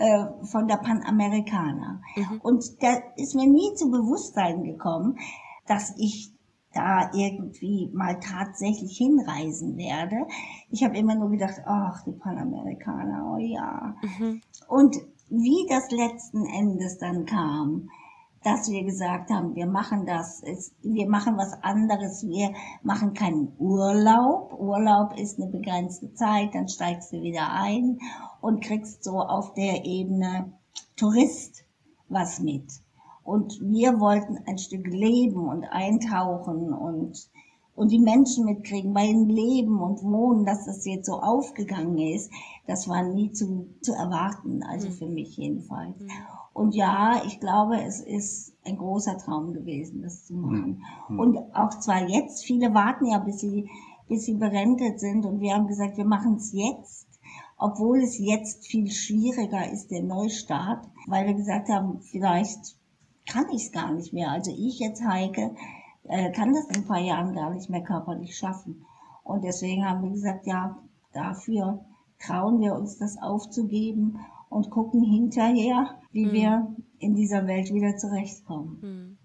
äh, 0.00 0.46
von 0.46 0.66
der 0.66 0.78
Panamericana. 0.78 2.00
Mhm. 2.16 2.40
Und 2.42 2.82
da 2.82 2.96
ist 3.16 3.34
mir 3.34 3.46
nie 3.46 3.74
zu 3.74 3.90
Bewusstsein 3.90 4.64
gekommen, 4.64 5.18
dass 5.66 5.94
ich 5.98 6.32
da 6.72 7.10
irgendwie 7.12 7.90
mal 7.92 8.18
tatsächlich 8.18 8.96
hinreisen 8.96 9.76
werde. 9.76 10.26
Ich 10.70 10.84
habe 10.84 10.96
immer 10.96 11.16
nur 11.16 11.30
gedacht, 11.30 11.60
ach, 11.66 12.02
die 12.04 12.12
Panamerikaner, 12.12 13.34
oh 13.34 13.38
ja. 13.38 13.94
Mhm. 14.02 14.40
Und 14.68 14.96
wie 15.28 15.66
das 15.68 15.90
letzten 15.90 16.46
Endes 16.46 16.96
dann 16.96 17.26
kam, 17.26 17.90
dass 18.42 18.70
wir 18.70 18.84
gesagt 18.84 19.30
haben, 19.30 19.54
wir 19.54 19.66
machen 19.66 20.06
das, 20.06 20.42
wir 20.82 21.08
machen 21.08 21.36
was 21.36 21.52
anderes, 21.62 22.26
wir 22.26 22.54
machen 22.82 23.12
keinen 23.12 23.54
Urlaub. 23.58 24.58
Urlaub 24.58 25.18
ist 25.18 25.38
eine 25.38 25.50
begrenzte 25.50 26.12
Zeit, 26.14 26.54
dann 26.54 26.68
steigst 26.68 27.12
du 27.12 27.20
wieder 27.20 27.52
ein 27.52 27.98
und 28.40 28.64
kriegst 28.64 29.04
so 29.04 29.18
auf 29.18 29.52
der 29.54 29.84
Ebene 29.84 30.52
Tourist 30.96 31.64
was 32.08 32.40
mit. 32.40 32.64
Und 33.22 33.60
wir 33.60 34.00
wollten 34.00 34.38
ein 34.46 34.58
Stück 34.58 34.86
leben 34.86 35.46
und 35.46 35.64
eintauchen 35.64 36.72
und, 36.72 37.30
und 37.80 37.90
die 37.90 37.98
Menschen 37.98 38.44
mitkriegen 38.44 38.92
bei 38.92 39.06
ihnen 39.06 39.28
leben 39.28 39.80
und 39.80 40.02
wohnen, 40.02 40.44
dass 40.44 40.66
das 40.66 40.84
jetzt 40.84 41.06
so 41.06 41.14
aufgegangen 41.14 41.96
ist. 41.96 42.30
Das 42.66 42.88
war 42.88 43.02
nie 43.02 43.32
zu, 43.32 43.68
zu 43.80 43.92
erwarten, 43.92 44.62
also 44.62 44.88
mhm. 44.88 44.92
für 44.92 45.08
mich 45.08 45.36
jedenfalls. 45.36 45.98
Mhm. 45.98 46.10
Und 46.52 46.74
ja, 46.74 47.22
ich 47.26 47.40
glaube, 47.40 47.82
es 47.82 48.00
ist 48.00 48.52
ein 48.66 48.76
großer 48.76 49.16
Traum 49.16 49.54
gewesen, 49.54 50.02
das 50.02 50.26
zu 50.26 50.34
machen. 50.34 50.82
Mhm. 51.08 51.18
Und 51.18 51.38
auch 51.54 51.70
zwar 51.80 52.06
jetzt, 52.06 52.44
viele 52.44 52.74
warten 52.74 53.06
ja, 53.06 53.18
bis 53.18 53.38
sie 53.38 53.66
bis 54.10 54.24
sie 54.24 54.34
berentet 54.34 55.00
sind. 55.00 55.24
Und 55.24 55.40
wir 55.40 55.54
haben 55.54 55.68
gesagt, 55.68 55.96
wir 55.96 56.04
machen 56.04 56.34
es 56.34 56.52
jetzt, 56.52 57.08
obwohl 57.56 58.02
es 58.02 58.18
jetzt 58.18 58.66
viel 58.66 58.90
schwieriger 58.90 59.70
ist, 59.72 59.90
der 59.90 60.02
Neustart, 60.02 60.84
weil 61.06 61.26
wir 61.26 61.34
gesagt 61.34 61.68
haben, 61.68 62.00
vielleicht 62.00 62.76
kann 63.26 63.46
ich 63.54 63.66
es 63.66 63.72
gar 63.72 63.94
nicht 63.94 64.12
mehr. 64.12 64.30
Also 64.30 64.50
ich 64.50 64.80
jetzt, 64.80 65.02
Heike, 65.02 65.54
äh, 66.04 66.30
kann 66.32 66.52
das 66.52 66.68
in 66.68 66.82
ein 66.82 66.88
paar 66.88 67.00
Jahren 67.00 67.34
gar 67.34 67.50
nicht 67.50 67.70
mehr 67.70 67.82
körperlich 67.82 68.36
schaffen. 68.36 68.84
Und 69.22 69.44
deswegen 69.44 69.84
haben 69.84 70.02
wir 70.02 70.10
gesagt, 70.10 70.46
ja, 70.46 70.78
dafür 71.12 71.84
trauen 72.18 72.60
wir 72.60 72.74
uns 72.74 72.98
das 72.98 73.16
aufzugeben 73.20 74.18
und 74.48 74.70
gucken 74.70 75.02
hinterher, 75.02 75.98
wie 76.12 76.26
mhm. 76.26 76.32
wir 76.32 76.76
in 76.98 77.14
dieser 77.14 77.46
Welt 77.46 77.72
wieder 77.72 77.96
zurechtkommen. 77.96 78.78
Mhm. 78.82 79.18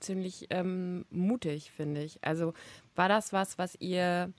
Ziemlich 0.00 0.46
ähm, 0.50 1.04
mutig, 1.10 1.72
finde 1.72 2.02
ich. 2.02 2.22
Also 2.24 2.52
war 2.94 3.08
das 3.08 3.32
was, 3.32 3.58
was 3.58 3.74
ihr 3.80 4.32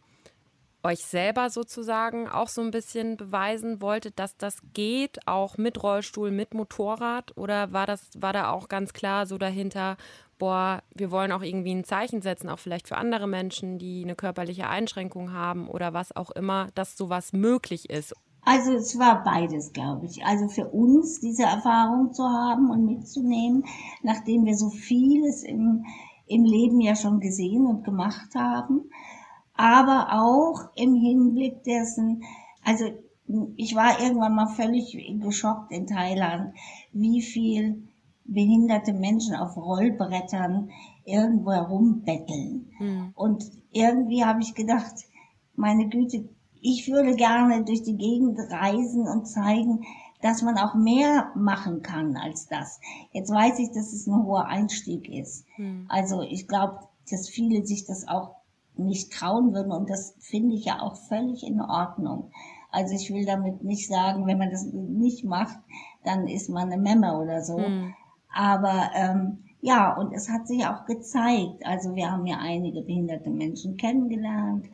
euch 0.83 0.99
selber 0.99 1.49
sozusagen 1.49 2.29
auch 2.29 2.47
so 2.47 2.61
ein 2.61 2.71
bisschen 2.71 3.17
beweisen 3.17 3.81
wolltet, 3.81 4.17
dass 4.17 4.37
das 4.37 4.61
geht, 4.73 5.27
auch 5.27 5.57
mit 5.57 5.83
Rollstuhl, 5.83 6.31
mit 6.31 6.53
Motorrad? 6.53 7.35
Oder 7.37 7.73
war 7.73 7.85
das, 7.85 8.09
war 8.17 8.31
da 8.31 8.51
auch 8.51 8.69
ganz 8.69 8.93
klar 8.93 9.25
so 9.25 9.37
dahinter, 9.37 9.97
boah, 10.39 10.81
wir 10.95 11.11
wollen 11.11 11.31
auch 11.31 11.43
irgendwie 11.43 11.75
ein 11.75 11.83
Zeichen 11.83 12.21
setzen, 12.21 12.49
auch 12.49 12.57
vielleicht 12.57 12.87
für 12.87 12.97
andere 12.97 13.27
Menschen, 13.27 13.77
die 13.77 14.01
eine 14.03 14.15
körperliche 14.15 14.67
Einschränkung 14.67 15.33
haben 15.33 15.67
oder 15.67 15.93
was 15.93 16.15
auch 16.15 16.31
immer, 16.31 16.69
dass 16.73 16.97
sowas 16.97 17.33
möglich 17.33 17.89
ist. 17.89 18.15
Also 18.41 18.73
es 18.73 18.97
war 18.97 19.23
beides, 19.23 19.73
glaube 19.73 20.05
ich. 20.05 20.25
Also 20.25 20.47
für 20.47 20.69
uns 20.69 21.19
diese 21.19 21.43
Erfahrung 21.43 22.13
zu 22.13 22.23
haben 22.23 22.71
und 22.71 22.85
mitzunehmen, 22.85 23.65
nachdem 24.01 24.45
wir 24.45 24.55
so 24.55 24.69
vieles 24.69 25.43
im, 25.43 25.85
im 26.25 26.45
Leben 26.45 26.79
ja 26.79 26.95
schon 26.95 27.19
gesehen 27.19 27.65
und 27.67 27.83
gemacht 27.83 28.33
haben, 28.33 28.89
aber 29.53 30.07
auch 30.13 30.69
im 30.75 30.95
Hinblick 30.95 31.63
dessen, 31.63 32.23
also 32.63 32.85
ich 33.57 33.75
war 33.75 34.01
irgendwann 34.01 34.33
mal 34.33 34.47
völlig 34.47 34.97
geschockt 35.19 35.71
in 35.71 35.85
Thailand, 35.85 36.55
wie 36.93 37.21
viel 37.21 37.88
behinderte 38.33 38.93
Menschen 38.93 39.35
auf 39.35 39.57
Rollbrettern 39.57 40.69
irgendwo 41.05 41.51
herumbetteln. 41.51 42.71
Mhm. 42.79 43.11
Und 43.15 43.43
irgendwie 43.71 44.23
habe 44.23 44.41
ich 44.41 44.53
gedacht, 44.53 44.93
meine 45.55 45.87
Güte, 45.89 46.29
ich 46.61 46.87
würde 46.87 47.15
gerne 47.15 47.63
durch 47.63 47.83
die 47.83 47.97
Gegend 47.97 48.39
reisen 48.49 49.07
und 49.07 49.27
zeigen, 49.27 49.85
dass 50.21 50.41
man 50.41 50.57
auch 50.57 50.75
mehr 50.75 51.31
machen 51.35 51.81
kann 51.81 52.17
als 52.17 52.47
das. 52.47 52.79
Jetzt 53.11 53.31
weiß 53.31 53.59
ich, 53.59 53.71
dass 53.71 53.93
es 53.93 54.05
ein 54.07 54.25
hoher 54.25 54.45
Einstieg 54.45 55.09
ist. 55.09 55.45
Mhm. 55.57 55.85
Also 55.87 56.21
ich 56.21 56.47
glaube, 56.47 56.79
dass 57.09 57.29
viele 57.29 57.65
sich 57.65 57.85
das 57.85 58.07
auch 58.07 58.35
nicht 58.75 59.11
trauen 59.11 59.53
würden 59.53 59.71
und 59.71 59.89
das 59.89 60.15
finde 60.19 60.55
ich 60.55 60.65
ja 60.65 60.81
auch 60.81 60.95
völlig 60.95 61.43
in 61.43 61.61
Ordnung. 61.61 62.31
Also 62.71 62.93
ich 62.95 63.11
will 63.11 63.25
damit 63.25 63.63
nicht 63.63 63.87
sagen, 63.87 64.27
wenn 64.27 64.37
man 64.37 64.51
das 64.51 64.65
nicht 64.71 65.25
macht, 65.25 65.57
dann 66.03 66.27
ist 66.27 66.49
man 66.49 66.71
eine 66.71 66.81
Memme 66.81 67.17
oder 67.17 67.41
so. 67.41 67.57
Mhm. 67.57 67.93
Aber 68.33 68.91
ähm, 68.93 69.39
ja, 69.61 69.95
und 69.97 70.13
es 70.13 70.29
hat 70.29 70.47
sich 70.47 70.65
auch 70.65 70.85
gezeigt. 70.85 71.65
Also 71.65 71.95
wir 71.95 72.11
haben 72.11 72.25
ja 72.25 72.37
einige 72.39 72.81
behinderte 72.81 73.29
Menschen 73.29 73.77
kennengelernt 73.77 74.65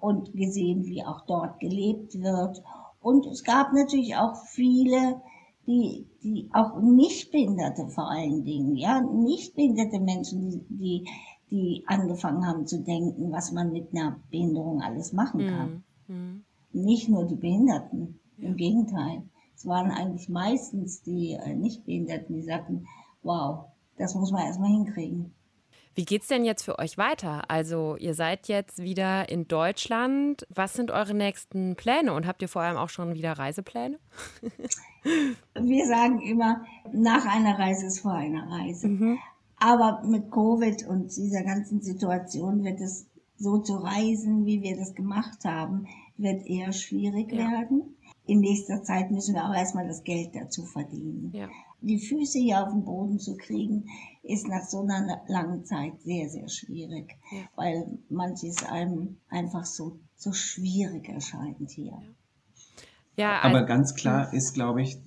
und 0.00 0.32
gesehen, 0.32 0.84
wie 0.86 1.04
auch 1.04 1.20
dort 1.26 1.60
gelebt 1.60 2.20
wird. 2.20 2.62
Und 3.00 3.26
es 3.26 3.44
gab 3.44 3.72
natürlich 3.72 4.16
auch 4.16 4.34
viele, 4.46 5.20
die, 5.66 6.06
die 6.22 6.48
auch 6.52 6.80
Nichtbehinderte 6.80 7.88
vor 7.88 8.10
allen 8.10 8.44
Dingen, 8.44 8.76
ja, 8.76 9.00
Nichtbehinderte 9.00 10.00
Menschen, 10.00 10.50
die, 10.50 10.64
die, 10.68 11.08
die 11.50 11.84
angefangen 11.86 12.46
haben 12.46 12.66
zu 12.66 12.82
denken, 12.82 13.30
was 13.30 13.52
man 13.52 13.72
mit 13.72 13.88
einer 13.92 14.18
Behinderung 14.30 14.82
alles 14.82 15.12
machen 15.12 15.46
kann. 15.46 15.84
Mhm. 16.08 16.44
Nicht 16.72 17.08
nur 17.08 17.24
die 17.24 17.36
Behinderten, 17.36 18.18
ja. 18.38 18.48
im 18.48 18.56
Gegenteil. 18.56 19.22
Es 19.54 19.66
waren 19.66 19.90
eigentlich 19.90 20.28
meistens 20.28 21.02
die 21.02 21.32
äh, 21.32 21.54
Nichtbehinderten, 21.54 22.34
die 22.34 22.42
sagten, 22.42 22.86
wow, 23.22 23.66
das 23.96 24.14
muss 24.14 24.32
man 24.32 24.46
erstmal 24.46 24.70
hinkriegen. 24.70 25.32
Wie 25.96 26.04
geht's 26.04 26.26
denn 26.26 26.44
jetzt 26.44 26.64
für 26.64 26.80
euch 26.80 26.98
weiter? 26.98 27.48
Also, 27.48 27.96
ihr 27.96 28.14
seid 28.14 28.48
jetzt 28.48 28.82
wieder 28.82 29.28
in 29.28 29.46
Deutschland. 29.46 30.44
Was 30.52 30.74
sind 30.74 30.90
eure 30.90 31.14
nächsten 31.14 31.76
Pläne 31.76 32.12
und 32.14 32.26
habt 32.26 32.42
ihr 32.42 32.48
vor 32.48 32.62
allem 32.62 32.76
auch 32.76 32.88
schon 32.88 33.14
wieder 33.14 33.32
Reisepläne? 33.32 34.00
Wir 35.54 35.86
sagen 35.86 36.20
immer, 36.20 36.64
nach 36.92 37.26
einer 37.26 37.58
Reise 37.58 37.86
ist 37.86 38.00
vor 38.00 38.14
einer 38.14 38.50
Reise. 38.50 38.88
Mhm. 38.88 39.18
Aber 39.58 40.02
mit 40.04 40.32
Covid 40.32 40.84
und 40.88 41.16
dieser 41.16 41.44
ganzen 41.44 41.80
Situation 41.80 42.64
wird 42.64 42.80
es 42.80 43.06
so 43.36 43.58
zu 43.58 43.76
reisen, 43.76 44.46
wie 44.46 44.62
wir 44.62 44.76
das 44.76 44.94
gemacht 44.94 45.44
haben, 45.44 45.86
wird 46.16 46.46
eher 46.46 46.72
schwierig 46.72 47.32
ja. 47.32 47.50
werden. 47.50 47.96
In 48.26 48.40
nächster 48.40 48.82
Zeit 48.82 49.10
müssen 49.10 49.34
wir 49.34 49.44
auch 49.44 49.54
erstmal 49.54 49.86
das 49.86 50.02
Geld 50.02 50.34
dazu 50.34 50.64
verdienen. 50.64 51.30
Ja. 51.34 51.48
Die 51.82 51.98
Füße 51.98 52.38
hier 52.38 52.62
auf 52.62 52.72
den 52.72 52.84
Boden 52.84 53.18
zu 53.18 53.36
kriegen, 53.36 53.84
ist 54.22 54.48
nach 54.48 54.64
so 54.64 54.80
einer 54.80 55.22
langen 55.28 55.64
Zeit 55.64 56.00
sehr, 56.00 56.30
sehr 56.30 56.48
schwierig, 56.48 57.16
ja. 57.30 57.42
weil 57.56 57.98
manches 58.08 58.64
einem 58.64 59.18
einfach 59.28 59.66
so, 59.66 59.98
so 60.16 60.32
schwierig 60.32 61.08
erscheint 61.08 61.70
hier. 61.70 62.00
Ja, 63.16 63.42
aber 63.42 63.56
also, 63.56 63.66
ganz 63.66 63.94
klar 63.94 64.32
ist, 64.32 64.54
glaube 64.54 64.82
ich, 64.82 64.98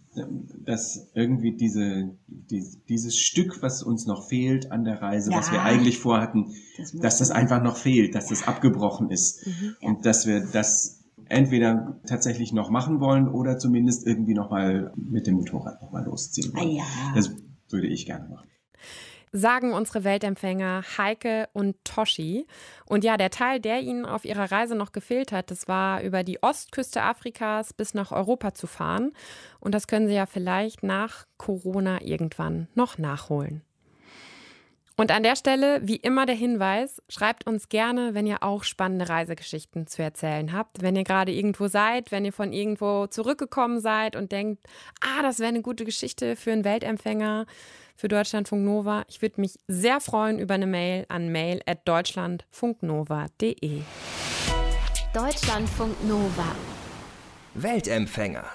dass 0.65 1.10
irgendwie 1.13 1.56
diese, 1.56 2.15
die, 2.27 2.65
dieses 2.88 3.17
Stück, 3.17 3.62
was 3.62 3.84
uns 3.84 4.06
noch 4.06 4.27
fehlt 4.27 4.71
an 4.71 4.84
der 4.84 5.01
Reise, 5.01 5.32
ja, 5.32 5.38
was 5.38 5.51
wir 5.51 5.62
eigentlich 5.62 5.99
vorhatten, 5.99 6.53
das 6.77 6.91
dass 6.93 7.17
das 7.19 7.32
einfach 7.32 7.62
noch 7.62 7.77
fehlt, 7.77 8.15
dass 8.15 8.27
das 8.27 8.47
abgebrochen 8.47 9.12
ist. 9.12 9.45
Mhm, 9.45 9.75
und 9.82 10.06
dass 10.06 10.25
wir 10.25 10.45
das 10.51 10.96
entweder 11.29 11.99
tatsächlich 12.07 12.53
noch 12.53 12.69
machen 12.69 12.99
wollen 12.99 13.27
oder 13.27 13.57
zumindest 13.57 14.05
irgendwie 14.05 14.33
nochmal 14.33 14.91
mit 14.95 15.27
dem 15.27 15.35
Motorrad 15.35 15.81
nochmal 15.81 16.05
losziehen 16.05 16.53
wollen. 16.53 16.69
Ah, 16.69 16.71
ja. 16.71 16.85
Das 17.15 17.31
würde 17.69 17.87
ich 17.87 18.05
gerne 18.05 18.29
machen 18.29 18.47
sagen 19.31 19.73
unsere 19.73 20.03
Weltempfänger 20.03 20.83
Heike 20.97 21.49
und 21.53 21.75
Toshi. 21.83 22.47
Und 22.85 23.03
ja, 23.03 23.17
der 23.17 23.29
Teil, 23.29 23.59
der 23.59 23.81
ihnen 23.81 24.05
auf 24.05 24.25
ihrer 24.25 24.51
Reise 24.51 24.75
noch 24.75 24.91
gefehlt 24.91 25.31
hat, 25.31 25.51
das 25.51 25.67
war 25.67 26.01
über 26.01 26.23
die 26.23 26.41
Ostküste 26.41 27.01
Afrikas 27.01 27.73
bis 27.73 27.93
nach 27.93 28.11
Europa 28.11 28.53
zu 28.53 28.67
fahren. 28.67 29.11
Und 29.59 29.75
das 29.75 29.87
können 29.87 30.07
sie 30.07 30.15
ja 30.15 30.25
vielleicht 30.25 30.83
nach 30.83 31.25
Corona 31.37 32.01
irgendwann 32.01 32.67
noch 32.75 32.97
nachholen. 32.97 33.61
Und 34.99 35.12
an 35.12 35.21
der 35.21 35.36
Stelle, 35.36 35.79
wie 35.83 35.97
immer, 35.97 36.25
der 36.25 36.36
Hinweis: 36.36 37.03
Schreibt 37.07 37.45
uns 37.45 37.69
gerne, 37.69 38.15
wenn 38.15 38.25
ihr 38.25 38.41
auch 38.41 38.63
spannende 38.63 39.07
Reisegeschichten 39.07 39.86
zu 39.86 40.01
erzählen 40.01 40.53
habt. 40.53 40.81
Wenn 40.81 40.95
ihr 40.95 41.03
gerade 41.03 41.31
irgendwo 41.31 41.67
seid, 41.67 42.12
wenn 42.12 42.25
ihr 42.25 42.33
von 42.33 42.51
irgendwo 42.51 43.05
zurückgekommen 43.05 43.79
seid 43.79 44.15
und 44.15 44.31
denkt, 44.31 44.65
ah, 45.01 45.21
das 45.21 45.38
wäre 45.38 45.49
eine 45.49 45.62
gute 45.62 45.86
Geschichte 45.86 46.36
für 46.36 46.51
einen 46.51 46.65
Weltempfänger, 46.65 47.45
für 47.95 48.07
Deutschlandfunk 48.07 48.65
Nova. 48.65 49.03
Ich 49.07 49.21
würde 49.21 49.39
mich 49.39 49.60
sehr 49.67 50.01
freuen 50.01 50.39
über 50.39 50.55
eine 50.55 50.65
Mail 50.65 51.05
an 51.10 51.31
mail.deutschlandfunknova.de. 51.31 53.81
Deutschlandfunk 55.13 56.07
Nova. 56.07 56.55
Weltempfänger. 57.53 58.45